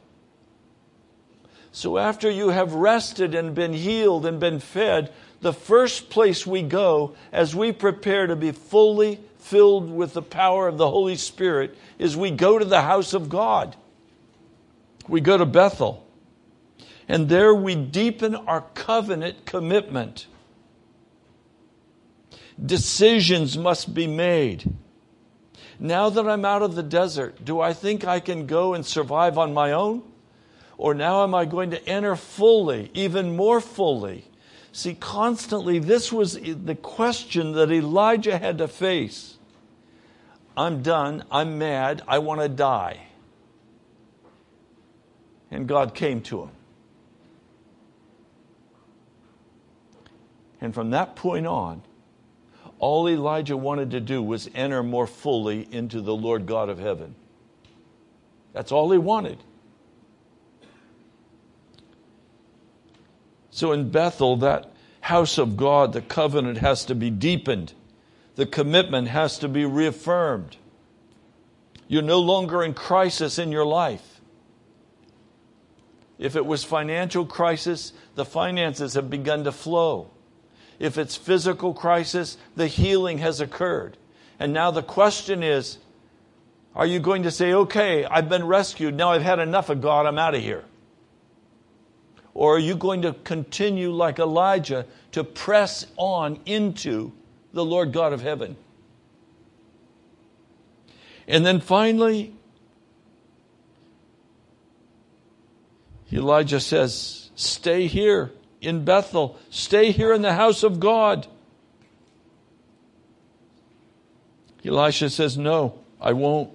So 1.73 1.99
after 1.99 2.31
you 2.31 2.51
have 2.51 2.75
rested 2.75 3.35
and 3.35 3.55
been 3.55 3.73
healed 3.73 4.27
and 4.27 4.39
been 4.39 4.61
fed, 4.61 5.13
the 5.41 5.53
first 5.53 6.11
place 6.11 6.47
we 6.47 6.63
go 6.63 7.17
as 7.33 7.57
we 7.57 7.73
prepare 7.73 8.27
to 8.27 8.37
be 8.37 8.53
fully 8.53 9.19
filled 9.39 9.91
with 9.91 10.13
the 10.13 10.23
power 10.23 10.69
of 10.69 10.79
the 10.79 10.91
Holy 10.91 11.17
Spirit 11.17 11.77
is 11.99 12.17
we 12.17 12.31
go 12.31 12.59
to 12.59 12.65
the 12.65 12.83
house 12.83 13.15
of 13.15 13.29
God. 13.29 13.75
We 15.09 15.21
go 15.21 15.37
to 15.37 15.47
Bethel. 15.47 16.07
And 17.09 17.29
there 17.29 17.55
we 17.55 17.75
deepen 17.75 18.37
our 18.37 18.61
covenant 18.75 19.45
commitment 19.45 20.27
Decisions 22.65 23.57
must 23.57 23.95
be 23.95 24.07
made. 24.07 24.73
Now 25.79 26.11
that 26.11 26.29
I'm 26.29 26.45
out 26.45 26.63
of 26.63 26.75
the 26.75 26.83
desert, 26.83 27.45
do 27.45 27.61
I 27.61 27.73
think 27.73 28.05
I 28.05 28.21
can 28.21 28.47
go 28.47 28.75
and 28.75 28.85
survive 28.85 29.39
on 29.39 29.55
my 29.55 29.73
own? 29.73 30.03
Or 30.77 30.95
now 30.95 31.23
am 31.23 31.35
I 31.35 31.45
going 31.45 31.71
to 31.71 31.89
enter 31.89 32.17
fully, 32.17 32.91
even 32.95 33.37
more 33.37 33.61
fully? 33.61 34.25
See, 34.73 34.95
constantly, 34.95 35.79
this 35.79 36.11
was 36.11 36.39
the 36.41 36.75
question 36.75 37.53
that 37.53 37.71
Elijah 37.71 38.39
had 38.39 38.59
to 38.59 38.69
face. 38.69 39.37
I'm 40.57 40.83
done. 40.83 41.25
I'm 41.31 41.59
mad. 41.59 42.03
I 42.09 42.19
want 42.19 42.41
to 42.41 42.49
die. 42.49 43.01
And 45.51 45.67
God 45.67 45.95
came 45.95 46.23
to 46.23 46.43
him. 46.43 46.51
And 50.61 50.73
from 50.73 50.91
that 50.91 51.17
point 51.17 51.47
on, 51.47 51.83
all 52.79 53.09
Elijah 53.09 53.57
wanted 53.57 53.91
to 53.91 54.01
do 54.01 54.23
was 54.23 54.49
enter 54.55 54.83
more 54.83 55.07
fully 55.07 55.69
into 55.71 56.01
the 56.01 56.15
Lord 56.15 56.47
God 56.47 56.69
of 56.69 56.79
heaven. 56.79 57.15
That's 58.53 58.73
all 58.73 58.91
he 58.91 58.99
wanted. 58.99 59.39
So 63.53 63.71
in 63.73 63.91
Bethel, 63.91 64.37
that 64.39 64.73
house 65.03 65.39
of 65.39 65.57
God, 65.57 65.93
the 65.93 66.01
covenant 66.01 66.59
has 66.59 66.87
to 66.87 66.95
be 66.95 67.11
deepened. 67.11 67.75
The 68.35 68.47
commitment 68.47 69.09
has 69.09 69.39
to 69.39 69.49
be 69.49 69.65
reaffirmed. 69.67 70.57
You're 71.87 72.03
no 72.03 72.19
longer 72.19 72.63
in 72.65 72.73
crisis 72.73 73.39
in 73.39 73.53
your 73.53 73.67
life. 73.67 74.21
If 76.19 76.35
it 76.35 76.47
was 76.47 76.65
financial 76.65 77.27
crisis, 77.27 77.93
the 78.15 78.25
finances 78.25 78.95
have 78.95 79.11
begun 79.11 79.45
to 79.45 79.53
flow. 79.53 80.11
If 80.79 80.97
it's 80.97 81.17
physical 81.17 81.75
crisis, 81.75 82.39
the 82.57 82.69
healing 82.69 83.19
has 83.19 83.41
occurred. 83.41 83.99
And 84.41 84.55
now 84.55 84.71
the 84.71 84.83
question 84.83 85.43
is, 85.43 85.77
are 86.75 86.87
you 86.87 87.01
going 87.01 87.25
to 87.25 87.31
say, 87.31 87.53
okay, 87.53 88.07
I've 88.07 88.31
been 88.31 88.47
rescued, 88.47 88.95
now 88.95 89.11
I've 89.11 89.23
had 89.23 89.41
enough 89.41 89.69
of 89.69 89.83
God, 89.83 90.07
I'm 90.07 90.19
out 90.19 90.35
of 90.35 90.41
here? 90.41 90.65
Or 92.35 92.57
are 92.57 92.59
you 92.59 92.75
going 92.75 93.03
to 93.03 93.13
continue 93.13 93.91
like 93.91 94.19
Elijah 94.19 94.87
to 95.13 95.23
press 95.23 95.87
on 95.97 96.41
into 96.47 97.13
the 97.53 97.65
Lord 97.65 97.93
God 97.93 98.13
of 98.13 98.23
heaven? 98.23 98.57
And 101.29 101.45
then 101.45 101.61
finally, 101.61 102.35
Elijah 106.13 106.61
says, 106.61 107.31
Stay 107.35 107.87
here 107.87 108.33
in 108.61 108.85
Bethel, 108.85 109.39
stay 109.51 109.91
here 109.91 110.13
in 110.13 110.23
the 110.23 110.35
house 110.35 110.63
of 110.63 110.81
God. 110.81 111.27
Elisha 114.65 115.11
says, 115.11 115.37
No, 115.37 115.79
I 116.01 116.13
won't. 116.13 116.51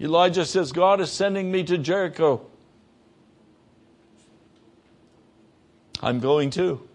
Elijah 0.00 0.44
says, 0.44 0.72
God 0.72 1.00
is 1.00 1.10
sending 1.10 1.52
me 1.52 1.62
to 1.64 1.78
Jericho. 1.78 2.46
I'm 6.02 6.20
going 6.20 6.50
too. 6.50 6.86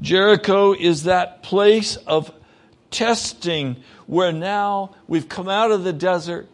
Jericho 0.00 0.72
is 0.72 1.04
that 1.04 1.42
place 1.42 1.96
of 1.96 2.32
testing 2.90 3.76
where 4.06 4.32
now 4.32 4.94
we've 5.06 5.28
come 5.28 5.48
out 5.48 5.70
of 5.70 5.84
the 5.84 5.92
desert. 5.92 6.48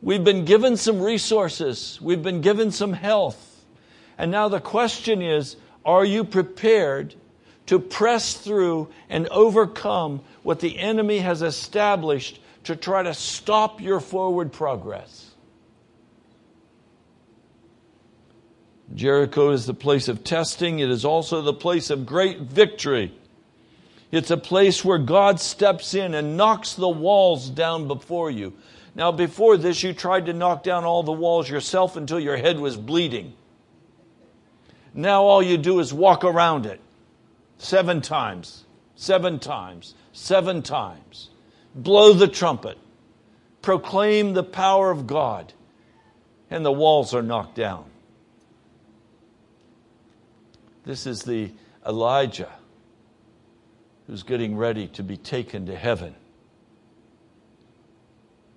We've 0.00 0.24
been 0.24 0.44
given 0.44 0.76
some 0.76 1.00
resources. 1.00 1.98
We've 2.00 2.22
been 2.22 2.40
given 2.40 2.70
some 2.70 2.92
health. 2.92 3.64
And 4.18 4.30
now 4.30 4.48
the 4.48 4.60
question 4.60 5.20
is, 5.20 5.56
are 5.84 6.04
you 6.04 6.24
prepared 6.24 7.14
to 7.66 7.78
press 7.78 8.34
through 8.34 8.88
and 9.08 9.28
overcome 9.28 10.22
what 10.42 10.60
the 10.60 10.78
enemy 10.78 11.18
has 11.18 11.42
established 11.42 12.40
to 12.64 12.74
try 12.76 13.02
to 13.02 13.14
stop 13.14 13.80
your 13.80 14.00
forward 14.00 14.52
progress? 14.52 15.32
Jericho 18.94 19.50
is 19.50 19.66
the 19.66 19.74
place 19.74 20.08
of 20.08 20.24
testing. 20.24 20.78
It 20.78 20.90
is 20.90 21.04
also 21.04 21.42
the 21.42 21.52
place 21.52 21.90
of 21.90 22.06
great 22.06 22.40
victory. 22.40 23.12
It's 24.12 24.30
a 24.30 24.36
place 24.36 24.84
where 24.84 24.98
God 24.98 25.40
steps 25.40 25.94
in 25.94 26.14
and 26.14 26.36
knocks 26.36 26.74
the 26.74 26.88
walls 26.88 27.50
down 27.50 27.88
before 27.88 28.30
you. 28.30 28.52
Now, 28.94 29.12
before 29.12 29.56
this, 29.56 29.82
you 29.82 29.92
tried 29.92 30.26
to 30.26 30.32
knock 30.32 30.62
down 30.62 30.84
all 30.84 31.02
the 31.02 31.12
walls 31.12 31.50
yourself 31.50 31.96
until 31.96 32.20
your 32.20 32.36
head 32.36 32.58
was 32.58 32.76
bleeding. 32.76 33.34
Now, 34.94 35.24
all 35.24 35.42
you 35.42 35.58
do 35.58 35.80
is 35.80 35.92
walk 35.92 36.24
around 36.24 36.64
it 36.64 36.80
seven 37.58 38.00
times, 38.00 38.64
seven 38.94 39.38
times, 39.38 39.94
seven 40.12 40.62
times. 40.62 41.28
Blow 41.74 42.14
the 42.14 42.28
trumpet, 42.28 42.78
proclaim 43.60 44.32
the 44.32 44.42
power 44.42 44.90
of 44.90 45.06
God, 45.06 45.52
and 46.50 46.64
the 46.64 46.72
walls 46.72 47.12
are 47.12 47.22
knocked 47.22 47.56
down. 47.56 47.84
This 50.86 51.04
is 51.04 51.24
the 51.24 51.50
Elijah 51.84 52.52
who's 54.06 54.22
getting 54.22 54.56
ready 54.56 54.86
to 54.86 55.02
be 55.02 55.16
taken 55.16 55.66
to 55.66 55.74
heaven. 55.74 56.14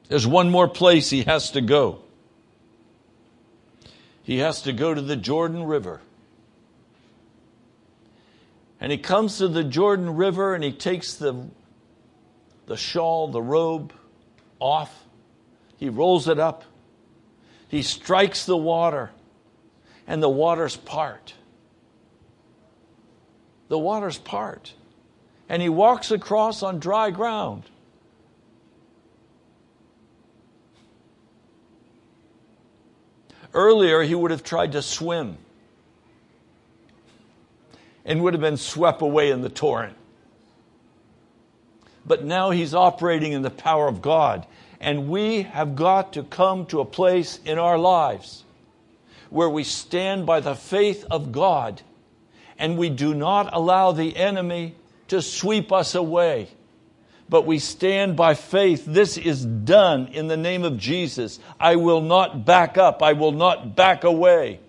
There's 0.09 0.27
one 0.27 0.51
more 0.51 0.67
place 0.67 1.09
he 1.09 1.23
has 1.23 1.51
to 1.51 1.61
go. 1.61 1.99
He 4.21 4.37
has 4.37 4.61
to 4.61 4.73
go 4.73 4.93
to 4.93 5.01
the 5.01 5.15
Jordan 5.15 5.63
River. 5.63 6.01
And 8.79 8.91
he 8.91 8.99
comes 8.99 9.39
to 9.39 9.47
the 9.47 9.63
Jordan 9.63 10.15
River 10.15 10.53
and 10.53 10.63
he 10.63 10.71
takes 10.71 11.15
the, 11.15 11.47
the 12.67 12.77
shawl, 12.77 13.29
the 13.29 13.41
robe 13.41 13.91
off. 14.59 14.95
He 15.77 15.89
rolls 15.89 16.27
it 16.27 16.37
up. 16.37 16.63
He 17.69 17.81
strikes 17.81 18.45
the 18.45 18.57
water, 18.57 19.11
and 20.07 20.23
the 20.23 20.29
waters 20.29 20.75
part 20.75 21.33
the 23.69 23.79
waters 23.79 24.17
part. 24.17 24.73
And 25.47 25.61
he 25.61 25.69
walks 25.69 26.11
across 26.11 26.61
on 26.61 26.79
dry 26.79 27.09
ground. 27.11 27.63
Earlier, 33.53 34.03
he 34.03 34.13
would 34.13 34.29
have 34.31 34.43
tried 34.43 34.73
to 34.73 34.81
swim 34.81 35.37
and 38.05 38.21
would 38.23 38.33
have 38.33 38.41
been 38.41 38.57
swept 38.57 39.01
away 39.01 39.31
in 39.31 39.41
the 39.41 39.49
torrent. 39.49 39.95
But 42.05 42.23
now 42.23 42.51
he's 42.51 42.73
operating 42.73 43.33
in 43.33 43.41
the 43.41 43.49
power 43.49 43.87
of 43.87 44.01
God. 44.01 44.45
And 44.79 45.09
we 45.09 45.43
have 45.43 45.75
got 45.75 46.13
to 46.13 46.23
come 46.23 46.65
to 46.67 46.79
a 46.79 46.85
place 46.85 47.39
in 47.43 47.59
our 47.59 47.77
lives 47.77 48.43
where 49.29 49.49
we 49.49 49.63
stand 49.63 50.25
by 50.25 50.39
the 50.39 50.55
faith 50.55 51.05
of 51.11 51.31
God 51.31 51.81
and 52.59 52.77
we 52.77 52.89
do 52.89 53.15
not 53.15 53.49
allow 53.53 53.93
the 53.93 54.15
enemy 54.15 54.75
to 55.07 55.21
sweep 55.21 55.71
us 55.71 55.95
away. 55.95 56.49
But 57.29 57.45
we 57.45 57.59
stand 57.59 58.15
by 58.15 58.33
faith. 58.33 58.85
This 58.85 59.17
is 59.17 59.45
done 59.45 60.07
in 60.07 60.27
the 60.27 60.37
name 60.37 60.63
of 60.63 60.77
Jesus. 60.77 61.39
I 61.59 61.77
will 61.77 62.01
not 62.01 62.45
back 62.45 62.77
up. 62.77 63.01
I 63.01 63.13
will 63.13 63.31
not 63.31 63.75
back 63.75 64.03
away. 64.03 64.59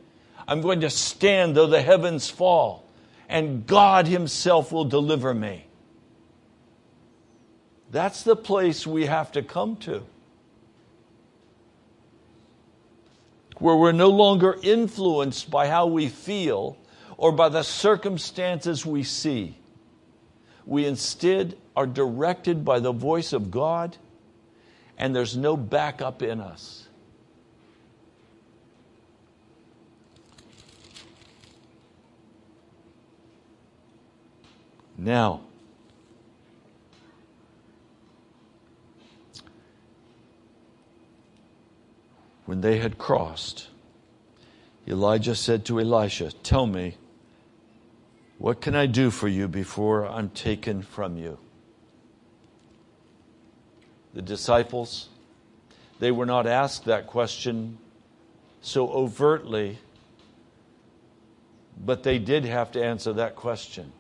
I'm 0.47 0.61
going 0.61 0.81
to 0.83 0.91
stand 0.91 1.57
though 1.57 1.67
the 1.67 1.83
heavens 1.83 2.29
fall, 2.29 2.85
and 3.29 3.67
God 3.67 4.07
Himself 4.07 4.73
will 4.73 4.85
deliver 4.85 5.33
me. 5.35 5.67
That's 7.91 8.23
the 8.23 8.37
place 8.37 8.87
we 8.87 9.07
have 9.07 9.33
to 9.33 9.43
come 9.43 9.77
to. 9.79 10.03
Where 13.59 13.77
we're 13.77 13.93
no 13.93 14.11
longer 14.11 14.57
influenced 14.63 15.51
by 15.51 15.69
how 15.69 15.87
we 15.87 16.09
feel, 16.09 16.77
or 17.21 17.31
by 17.31 17.51
the 17.51 17.63
circumstances 17.63 18.87
we 18.87 19.03
see. 19.03 19.55
We 20.65 20.87
instead 20.87 21.55
are 21.77 21.87
directed 21.87 22.65
by 22.65 22.81
the 22.81 22.93
voice 22.93 23.35
of 23.35 23.51
God, 23.51 23.99
and 24.97 25.15
there's 25.15 25.37
no 25.37 25.55
backup 25.55 26.23
in 26.23 26.41
us. 26.41 26.89
Now, 34.97 35.43
when 42.47 42.63
they 42.63 42.79
had 42.79 42.97
crossed, 42.97 43.69
Elijah 44.89 45.35
said 45.35 45.67
to 45.67 45.81
Elisha, 45.81 46.33
Tell 46.43 46.67
me, 46.67 46.97
what 48.41 48.63
can 48.63 48.75
I 48.75 48.87
do 48.87 49.11
for 49.11 49.29
you 49.29 49.49
before 49.49 50.07
I'm 50.07 50.31
taken 50.31 50.81
from 50.81 51.19
you? 51.19 51.37
The 54.15 54.23
disciples, 54.23 55.11
they 55.99 56.11
were 56.11 56.25
not 56.25 56.47
asked 56.47 56.87
that 56.87 57.07
question 57.07 57.77
so 58.63 58.89
overtly, 58.89 59.79
but 61.85 62.03
they 62.03 62.19
did 62.19 62.47
have 62.47 62.73
to 62.73 62.83
answer 62.83 63.13
that 63.13 63.37
question. 63.37 63.93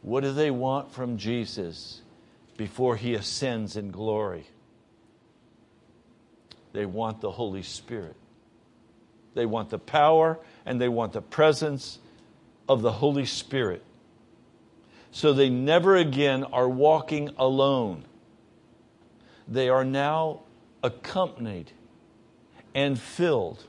What 0.00 0.22
do 0.22 0.32
they 0.32 0.50
want 0.50 0.90
from 0.90 1.18
Jesus 1.18 2.00
before 2.56 2.96
he 2.96 3.12
ascends 3.12 3.76
in 3.76 3.90
glory? 3.90 4.46
They 6.72 6.86
want 6.86 7.20
the 7.20 7.30
Holy 7.30 7.62
Spirit. 7.62 8.16
They 9.34 9.46
want 9.46 9.70
the 9.70 9.78
power 9.78 10.38
and 10.64 10.80
they 10.80 10.88
want 10.88 11.12
the 11.12 11.22
presence 11.22 11.98
of 12.68 12.82
the 12.82 12.92
Holy 12.92 13.26
Spirit. 13.26 13.82
So 15.10 15.32
they 15.32 15.48
never 15.48 15.96
again 15.96 16.44
are 16.44 16.68
walking 16.68 17.30
alone. 17.36 18.04
They 19.46 19.68
are 19.68 19.84
now 19.84 20.40
accompanied 20.82 21.72
and 22.74 22.98
filled 22.98 23.64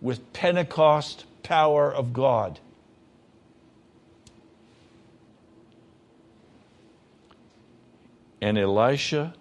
with 0.00 0.32
Pentecost 0.32 1.24
power 1.42 1.92
of 1.92 2.12
God. 2.12 2.60
And 8.40 8.58
Elisha 8.58 9.34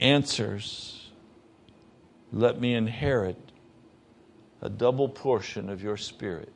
answers, 0.00 1.01
Let 2.32 2.58
me 2.58 2.74
inherit 2.74 3.36
a 4.62 4.70
double 4.70 5.08
portion 5.08 5.68
of 5.68 5.82
your 5.82 5.96
spirit. 5.98 6.52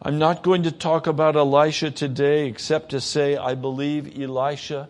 I'm 0.00 0.18
not 0.18 0.42
going 0.42 0.62
to 0.62 0.72
talk 0.72 1.06
about 1.06 1.36
Elisha 1.36 1.90
today 1.90 2.46
except 2.46 2.90
to 2.90 3.00
say 3.00 3.36
I 3.36 3.54
believe 3.54 4.18
Elisha 4.18 4.88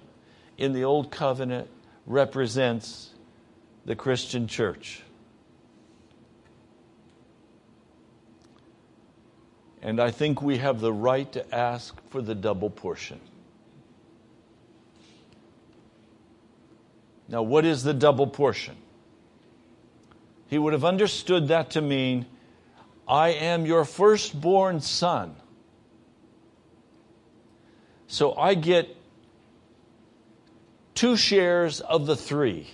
in 0.58 0.72
the 0.72 0.84
Old 0.84 1.10
Covenant 1.10 1.68
represents 2.06 3.10
the 3.84 3.96
Christian 3.96 4.46
church. 4.46 5.02
And 9.82 10.00
I 10.00 10.10
think 10.10 10.42
we 10.42 10.58
have 10.58 10.80
the 10.80 10.92
right 10.92 11.30
to 11.32 11.54
ask 11.54 11.96
for 12.10 12.20
the 12.20 12.34
double 12.34 12.70
portion. 12.70 13.20
Now, 17.28 17.42
what 17.42 17.64
is 17.64 17.82
the 17.82 17.94
double 17.94 18.26
portion? 18.26 18.76
He 20.48 20.58
would 20.58 20.72
have 20.72 20.84
understood 20.84 21.48
that 21.48 21.70
to 21.70 21.80
mean, 21.80 22.26
I 23.08 23.30
am 23.30 23.66
your 23.66 23.84
firstborn 23.84 24.80
son. 24.80 25.34
So 28.06 28.34
I 28.34 28.54
get 28.54 28.96
two 30.94 31.16
shares 31.16 31.80
of 31.80 32.06
the 32.06 32.16
three. 32.16 32.68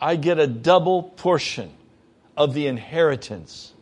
I 0.00 0.16
get 0.16 0.38
a 0.38 0.46
double 0.46 1.02
portion 1.02 1.72
of 2.36 2.54
the 2.54 2.66
inheritance. 2.66 3.72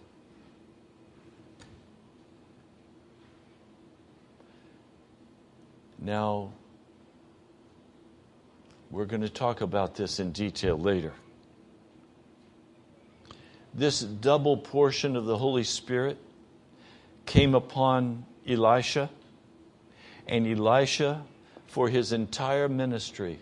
Now, 5.99 6.53
we're 8.91 9.05
going 9.05 9.23
to 9.23 9.29
talk 9.29 9.61
about 9.61 9.95
this 9.95 10.19
in 10.19 10.33
detail 10.33 10.77
later. 10.77 11.13
This 13.73 14.01
double 14.01 14.57
portion 14.57 15.15
of 15.15 15.27
the 15.27 15.39
Holy 15.39 15.63
Spirit 15.63 16.19
came 17.25 17.55
upon 17.55 18.27
Elisha, 18.47 19.09
and 20.27 20.47
Elisha, 20.47 21.23
for 21.69 21.89
his 21.89 22.13
entire 22.13 22.69
ministry, 22.69 23.39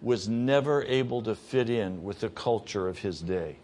was 0.00 0.28
never 0.28 0.84
able 0.84 1.22
to 1.22 1.34
fit 1.34 1.68
in 1.68 2.04
with 2.04 2.20
the 2.20 2.28
culture 2.28 2.86
of 2.88 2.98
his 2.98 3.20
day. 3.20 3.56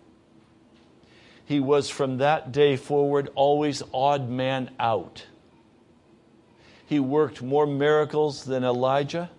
He 1.44 1.60
was 1.60 1.90
from 1.90 2.18
that 2.18 2.50
day 2.50 2.76
forward 2.76 3.28
always 3.36 3.82
odd 3.94 4.28
man 4.28 4.70
out. 4.80 5.26
He 6.86 6.98
worked 6.98 7.40
more 7.40 7.66
miracles 7.66 8.44
than 8.44 8.64
Elijah, 8.64 9.30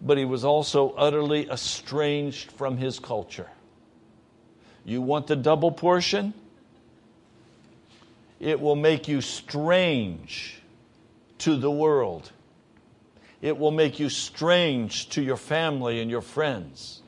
but 0.00 0.18
he 0.18 0.24
was 0.24 0.44
also 0.44 0.90
utterly 0.90 1.48
estranged 1.50 2.52
from 2.52 2.76
his 2.76 2.98
culture. 2.98 3.48
You 4.84 5.02
want 5.02 5.26
the 5.26 5.36
double 5.36 5.72
portion? 5.72 6.32
It 8.40 8.60
will 8.60 8.76
make 8.76 9.08
you 9.08 9.20
strange 9.20 10.62
to 11.38 11.56
the 11.56 11.70
world. 11.70 12.30
It 13.40 13.58
will 13.58 13.70
make 13.70 14.00
you 14.00 14.08
strange 14.08 15.08
to 15.10 15.22
your 15.22 15.36
family 15.36 16.00
and 16.00 16.10
your 16.10 16.22
friends. 16.22 17.02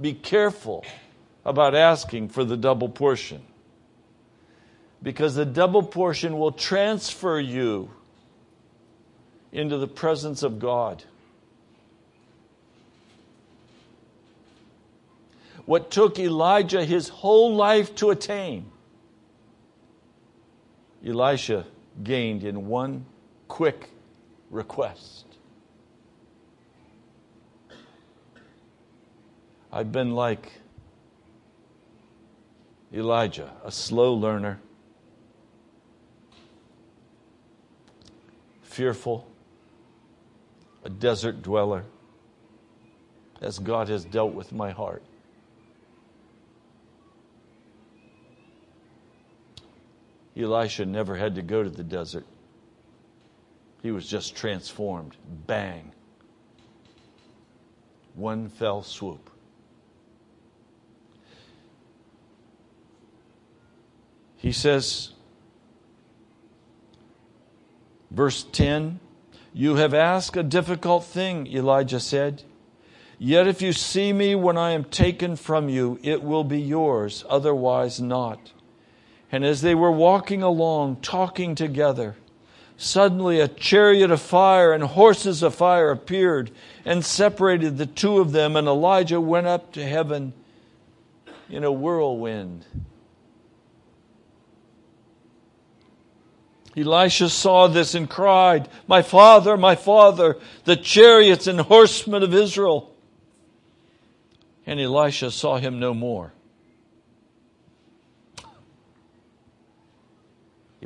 Be 0.00 0.12
careful 0.12 0.84
about 1.44 1.74
asking 1.74 2.28
for 2.28 2.44
the 2.44 2.56
double 2.56 2.88
portion 2.88 3.42
because 5.02 5.34
the 5.34 5.44
double 5.44 5.82
portion 5.82 6.38
will 6.38 6.52
transfer 6.52 7.38
you 7.38 7.90
into 9.52 9.78
the 9.78 9.86
presence 9.86 10.42
of 10.42 10.58
God. 10.58 11.04
What 15.66 15.90
took 15.90 16.18
Elijah 16.20 16.84
his 16.84 17.08
whole 17.08 17.54
life 17.54 17.94
to 17.96 18.10
attain, 18.10 18.70
Elisha 21.04 21.66
gained 22.02 22.44
in 22.44 22.68
one 22.68 23.04
quick 23.48 23.90
request. 24.50 25.24
I've 29.72 29.90
been 29.90 30.12
like 30.12 30.52
Elijah, 32.94 33.52
a 33.64 33.72
slow 33.72 34.14
learner, 34.14 34.60
fearful, 38.62 39.26
a 40.84 40.88
desert 40.88 41.42
dweller, 41.42 41.84
as 43.40 43.58
God 43.58 43.88
has 43.88 44.04
dealt 44.04 44.32
with 44.32 44.52
my 44.52 44.70
heart. 44.70 45.02
Elisha 50.36 50.84
never 50.84 51.16
had 51.16 51.34
to 51.36 51.42
go 51.42 51.62
to 51.62 51.70
the 51.70 51.82
desert. 51.82 52.26
He 53.82 53.90
was 53.90 54.06
just 54.06 54.36
transformed. 54.36 55.16
Bang. 55.46 55.92
One 58.14 58.48
fell 58.48 58.82
swoop. 58.82 59.30
He 64.36 64.52
says, 64.52 65.12
verse 68.10 68.44
10 68.44 69.00
you 69.58 69.76
have 69.76 69.94
asked 69.94 70.36
a 70.36 70.42
difficult 70.42 71.04
thing, 71.04 71.46
Elijah 71.46 71.98
said. 71.98 72.42
Yet 73.18 73.48
if 73.48 73.62
you 73.62 73.72
see 73.72 74.12
me 74.12 74.34
when 74.34 74.58
I 74.58 74.72
am 74.72 74.84
taken 74.84 75.34
from 75.34 75.70
you, 75.70 75.98
it 76.02 76.22
will 76.22 76.44
be 76.44 76.60
yours, 76.60 77.24
otherwise 77.26 77.98
not. 77.98 78.52
And 79.30 79.44
as 79.44 79.60
they 79.60 79.74
were 79.74 79.90
walking 79.90 80.42
along, 80.42 80.96
talking 81.02 81.54
together, 81.54 82.16
suddenly 82.76 83.40
a 83.40 83.48
chariot 83.48 84.10
of 84.10 84.20
fire 84.20 84.72
and 84.72 84.84
horses 84.84 85.42
of 85.42 85.54
fire 85.54 85.90
appeared 85.90 86.50
and 86.84 87.04
separated 87.04 87.76
the 87.76 87.86
two 87.86 88.18
of 88.18 88.32
them, 88.32 88.56
and 88.56 88.68
Elijah 88.68 89.20
went 89.20 89.46
up 89.46 89.72
to 89.72 89.84
heaven 89.84 90.32
in 91.48 91.64
a 91.64 91.72
whirlwind. 91.72 92.64
Elisha 96.76 97.30
saw 97.30 97.68
this 97.68 97.94
and 97.94 98.08
cried, 98.08 98.68
My 98.86 99.00
father, 99.00 99.56
my 99.56 99.74
father, 99.74 100.36
the 100.64 100.76
chariots 100.76 101.46
and 101.46 101.58
horsemen 101.58 102.22
of 102.22 102.34
Israel. 102.34 102.94
And 104.66 104.78
Elisha 104.78 105.30
saw 105.30 105.56
him 105.56 105.78
no 105.78 105.94
more. 105.94 106.34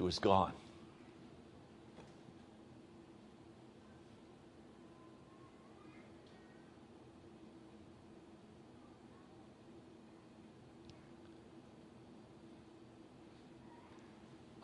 He 0.01 0.03
was 0.03 0.18
gone. 0.18 0.55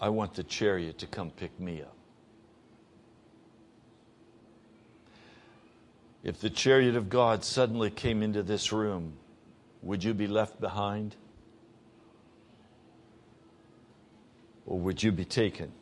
I 0.01 0.09
want 0.09 0.33
the 0.33 0.43
chariot 0.43 0.97
to 1.01 1.07
come 1.07 1.31
pick 1.31 1.61
me 1.61 1.83
up. 1.83 1.95
If 6.25 6.41
the 6.41 6.49
chariot 6.49 6.97
of 6.97 7.11
God 7.11 7.45
suddenly 7.45 7.91
came 7.91 8.23
into 8.23 8.43
this 8.43 8.73
room, 8.73 9.13
would 9.83 10.03
you 10.03 10.15
be 10.15 10.27
left 10.27 10.63
behind? 10.63 11.15
Or 14.67 14.79
would 14.79 15.03
you 15.03 15.13
be 15.13 15.25
taken? 15.25 15.73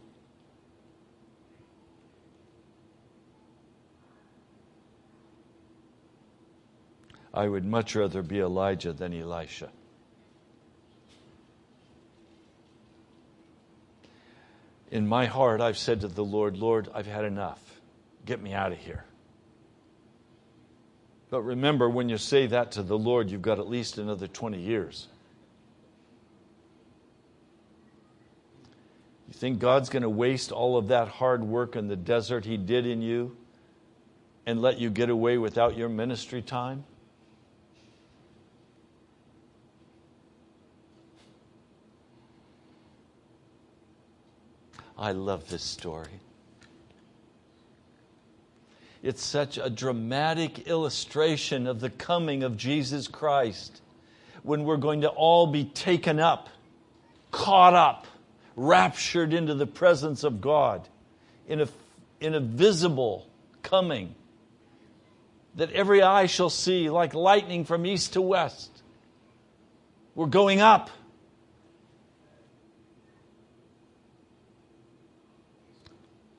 I 7.33 7.49
would 7.49 7.65
much 7.65 7.97
rather 7.97 8.23
be 8.23 8.39
Elijah 8.39 8.93
than 8.93 9.13
Elisha. 9.13 9.71
in 14.95 15.09
my 15.09 15.27
heart, 15.27 15.61
I've 15.61 15.77
said 15.77 16.03
to 16.03 16.09
the 16.09 16.25
Lord, 16.25 16.57
Lord, 16.57 16.89
I've 16.95 17.09
had 17.09 17.25
enough. 17.25 17.61
Get 18.25 18.41
me 18.41 18.53
out 18.53 18.71
of 18.71 18.79
here. 18.79 19.05
But 21.31 21.43
remember, 21.43 21.91
when 21.91 22.09
you 22.09 22.17
say 22.17 22.47
that 22.47 22.71
to 22.73 22.83
the 22.85 22.97
Lord, 22.97 23.29
you've 23.29 23.43
got 23.43 23.59
at 23.59 23.69
least 23.69 23.99
another 23.99 24.29
20 24.29 24.61
years. 24.61 25.09
You 29.35 29.41
think 29.41 29.59
God's 29.59 29.89
going 29.89 30.05
to 30.05 30.09
waste 30.09 30.53
all 30.53 30.77
of 30.79 30.89
that 30.89 31.09
hard 31.09 31.43
work 31.43 31.75
in 31.75 31.89
the 31.89 31.97
desert 31.97 32.45
He 32.45 32.57
did 32.57 32.87
in 32.87 33.03
you 33.03 33.37
and 34.47 34.63
let 34.63 34.79
you 34.79 34.91
get 34.91 35.11
away 35.11 35.39
without 35.39 35.77
your 35.77 35.89
ministry 35.89 36.41
time? 36.41 36.85
I 44.97 45.11
love 45.11 45.49
this 45.49 45.65
story. 45.65 46.21
It's 49.03 49.23
such 49.23 49.59
a 49.59 49.69
dramatic 49.69 50.69
illustration 50.69 51.67
of 51.67 51.81
the 51.81 51.91
coming 51.91 52.45
of 52.45 52.57
Jesus 52.57 53.09
Christ 53.09 53.81
when 54.45 54.63
we're 54.63 54.77
going 54.77 55.01
to 55.01 55.09
all 55.09 55.49
be 55.49 55.65
taken 55.65 56.21
up, 56.21 56.49
caught 57.33 57.75
up, 57.75 58.07
raptured 58.57 59.33
into 59.33 59.55
the 59.55 59.67
presence 59.67 60.25
of 60.25 60.41
God 60.41 60.89
in 61.49 61.61
a, 61.61 61.69
in 62.21 62.35
a 62.35 62.41
visible 62.41 63.27
coming 63.63 64.15
that 65.57 65.73
every 65.73 66.03
eye 66.03 66.27
shall 66.27 66.51
see 66.51 66.91
like 66.91 67.15
lightning 67.15 67.65
from 67.65 67.87
east 67.87 68.15
to 68.15 68.21
west. 68.21 68.71
We're 70.15 70.27
going 70.27 70.61
up. 70.61 70.91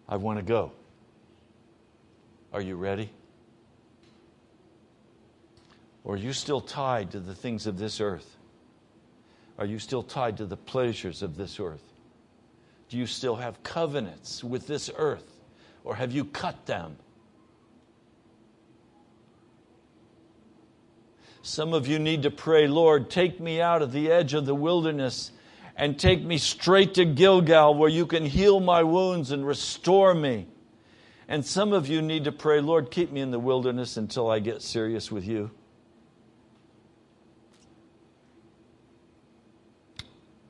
I 0.08 0.18
want 0.18 0.40
to 0.40 0.44
go. 0.44 0.72
Are 2.54 2.62
you 2.62 2.76
ready? 2.76 3.10
Or 6.04 6.14
are 6.14 6.18
you 6.18 6.32
still 6.32 6.62
tied 6.62 7.12
to 7.12 7.20
the 7.20 7.34
things 7.34 7.66
of 7.66 7.78
this 7.78 8.00
earth? 8.00 8.38
Are 9.58 9.66
you 9.66 9.80
still 9.80 10.04
tied 10.04 10.38
to 10.38 10.46
the 10.46 10.58
pleasures 10.58 11.22
of 11.22 11.36
this 11.36 11.60
earth? 11.60 11.82
Do 12.90 12.98
you 12.98 13.08
still 13.08 13.36
have 13.36 13.62
covenants 13.64 14.44
with 14.44 14.68
this 14.68 14.92
earth? 14.96 15.42
Or 15.84 15.96
have 15.96 16.12
you 16.12 16.26
cut 16.26 16.66
them? 16.66 16.98
Some 21.42 21.74
of 21.74 21.88
you 21.88 22.00
need 22.00 22.24
to 22.24 22.32
pray, 22.32 22.68
Lord, 22.68 23.10
take 23.10 23.40
me 23.40 23.62
out 23.62 23.82
of 23.82 23.92
the 23.92 24.12
edge 24.12 24.34
of 24.34 24.46
the 24.46 24.56
wilderness 24.56 25.32
and 25.76 26.00
take 26.00 26.24
me 26.24 26.38
straight 26.38 26.96
to 26.96 27.06
Gilgal 27.06 27.76
where 27.76 27.90
you 27.90 28.06
can 28.08 28.26
heal 28.26 28.60
my 28.60 28.82
wounds 28.82 29.32
and 29.32 29.46
restore 29.46 30.16
me. 30.16 30.48
And 31.28 31.46
some 31.46 31.74
of 31.74 31.88
you 31.88 32.02
need 32.02 32.24
to 32.24 32.32
pray, 32.32 32.62
Lord, 32.62 32.90
keep 32.90 33.12
me 33.12 33.22
in 33.22 33.30
the 33.32 33.40
wilderness 33.40 33.98
until 33.98 34.30
I 34.30 34.40
get 34.40 34.62
serious 34.62 35.12
with 35.12 35.28
you. 35.28 35.52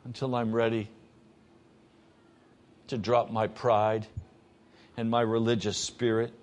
Until 0.05 0.35
I'm 0.35 0.53
ready 0.53 0.89
to 2.87 2.97
drop 2.97 3.31
my 3.31 3.47
pride 3.47 4.07
and 4.97 5.09
my 5.09 5.21
religious 5.21 5.77
spirit, 5.77 6.33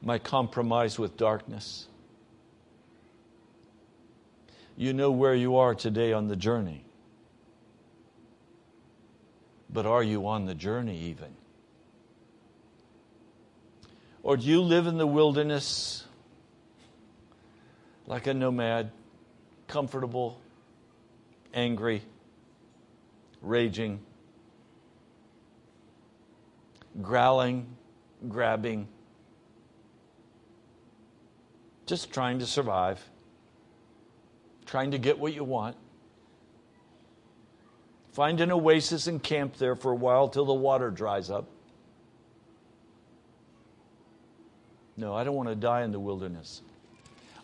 my 0.00 0.18
compromise 0.18 0.98
with 0.98 1.16
darkness. 1.16 1.86
You 4.76 4.92
know 4.92 5.10
where 5.10 5.34
you 5.34 5.56
are 5.56 5.74
today 5.74 6.12
on 6.12 6.28
the 6.28 6.36
journey. 6.36 6.84
But 9.70 9.86
are 9.86 10.02
you 10.02 10.26
on 10.26 10.46
the 10.46 10.54
journey 10.54 10.98
even? 10.98 11.34
Or 14.22 14.36
do 14.36 14.44
you 14.46 14.60
live 14.60 14.86
in 14.86 14.98
the 14.98 15.06
wilderness 15.06 16.04
like 18.06 18.26
a 18.26 18.34
nomad, 18.34 18.90
comfortable, 19.68 20.40
angry, 21.54 22.02
raging, 23.40 24.00
growling, 27.00 27.66
grabbing, 28.28 28.88
just 31.86 32.12
trying 32.12 32.38
to 32.38 32.46
survive, 32.46 33.02
trying 34.66 34.90
to 34.90 34.98
get 34.98 35.18
what 35.18 35.34
you 35.34 35.44
want? 35.44 35.76
Find 38.12 38.40
an 38.40 38.52
oasis 38.52 39.06
and 39.06 39.22
camp 39.22 39.56
there 39.56 39.74
for 39.74 39.92
a 39.92 39.96
while 39.96 40.28
till 40.28 40.44
the 40.44 40.52
water 40.52 40.90
dries 40.90 41.30
up. 41.30 41.48
No, 44.96 45.14
I 45.14 45.24
don't 45.24 45.34
want 45.34 45.48
to 45.48 45.54
die 45.54 45.82
in 45.82 45.92
the 45.92 45.98
wilderness. 45.98 46.60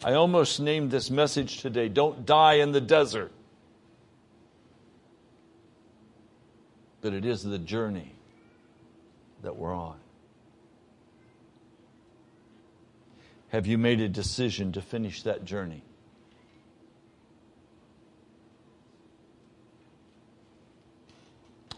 I 0.05 0.13
almost 0.13 0.61
named 0.61 0.91
this 0.91 1.11
message 1.11 1.63
today 1.63 1.89
Don't 1.89 2.27
Die 2.27 2.55
in 2.55 2.73
the 2.73 2.81
Desert. 2.81 3.33
But 7.01 7.15
it 7.15 7.25
is 7.25 7.43
the 7.43 7.59
journey 7.59 8.18
that 9.43 9.57
we're 9.57 9.75
on. 9.75 9.97
Have 13.49 13.67
you 13.67 13.79
made 13.79 14.01
a 14.01 14.09
decision 14.09 14.73
to 14.73 14.83
finish 14.83 15.23
that 15.23 15.45
journey? 15.45 15.83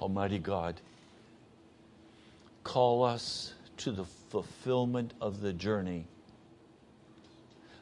Almighty 0.00 0.38
God, 0.38 0.80
call 2.64 3.04
us 3.04 3.52
to 3.76 3.92
the 3.92 4.04
fulfillment 4.30 5.12
of 5.20 5.40
the 5.40 5.52
journey. 5.52 6.06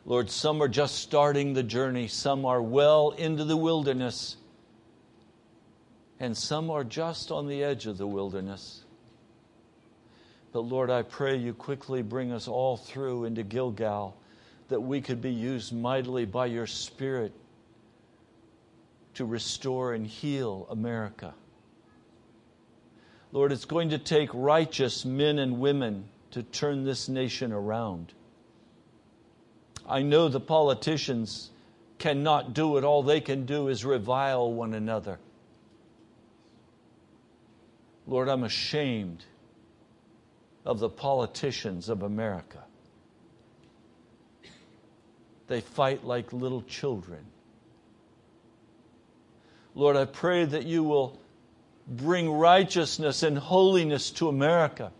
Lord, 0.05 0.31
some 0.31 0.62
are 0.62 0.68
just 0.68 0.97
starting 0.97 1.53
the 1.53 1.62
journey, 1.62 2.09
some 2.09 2.45
are 2.45 2.61
well 2.61 3.11
into 3.11 3.45
the 3.45 3.57
wilderness, 3.57 4.37
and 6.18 6.37
some 6.37 6.70
are 6.70 6.85
just 6.85 7.31
on 7.31 7.47
the 7.47 7.62
edge 7.62 7.87
of 7.87 7.99
the 7.99 8.07
wilderness. 8.07 8.85
But 10.59 10.64
Lord, 10.64 10.90
I 10.90 11.02
pray 11.02 11.36
you 11.36 11.54
quickly 11.54 12.02
bring 12.02 12.32
us 12.32 12.48
all 12.48 12.76
through 12.76 13.26
into 13.26 13.44
Gilgal 13.44 14.16
that 14.66 14.80
we 14.80 15.00
could 15.00 15.22
be 15.22 15.30
used 15.30 15.72
mightily 15.72 16.24
by 16.24 16.46
your 16.46 16.66
Spirit 16.66 17.30
to 19.14 19.24
restore 19.24 19.92
and 19.94 20.04
heal 20.04 20.66
America. 20.68 21.32
Lord, 23.30 23.52
it's 23.52 23.66
going 23.66 23.90
to 23.90 23.98
take 23.98 24.30
righteous 24.34 25.04
men 25.04 25.38
and 25.38 25.61
women 25.61 26.09
to 26.32 26.42
turn 26.42 26.82
this 26.82 27.09
nation 27.09 27.52
around. 27.52 28.12
I 29.88 30.02
know 30.02 30.26
the 30.26 30.40
politicians 30.40 31.50
cannot 32.00 32.52
do 32.52 32.78
it. 32.78 32.82
All 32.82 33.04
they 33.04 33.20
can 33.20 33.46
do 33.46 33.68
is 33.68 33.84
revile 33.84 34.52
one 34.52 34.74
another. 34.74 35.20
Lord, 38.09 38.28
I'm 38.28 38.42
ashamed 38.42 39.24
of 40.68 40.80
the 40.80 40.90
politicians 40.90 41.88
of 41.88 42.02
America. 42.02 42.62
They 45.46 45.62
fight 45.62 46.04
like 46.04 46.30
little 46.34 46.60
children. 46.60 47.24
Lord, 49.74 49.96
I 49.96 50.04
pray 50.04 50.44
that 50.44 50.66
you 50.66 50.84
will 50.84 51.18
bring 51.86 52.30
righteousness 52.30 53.22
and 53.22 53.38
holiness 53.38 54.10
to 54.10 54.28
America 54.28 54.92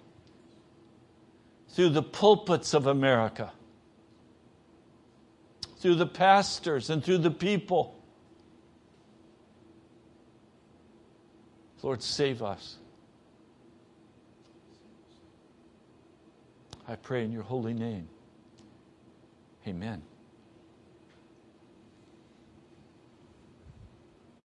through 1.69 1.91
the 1.91 2.03
pulpits 2.03 2.73
of 2.73 2.87
America, 2.87 3.53
through 5.81 5.97
the 5.97 6.07
pastors 6.07 6.89
and 6.89 7.05
through 7.05 7.19
the 7.19 7.31
people. 7.31 7.95
Lord, 11.83 12.03
save 12.03 12.43
us. 12.43 12.79
I 16.89 16.97
pray 16.97 17.23
in 17.25 17.33
your 17.33 17.43
holy 17.43 17.75
name. 17.75 18.09
Amen. 19.67 20.03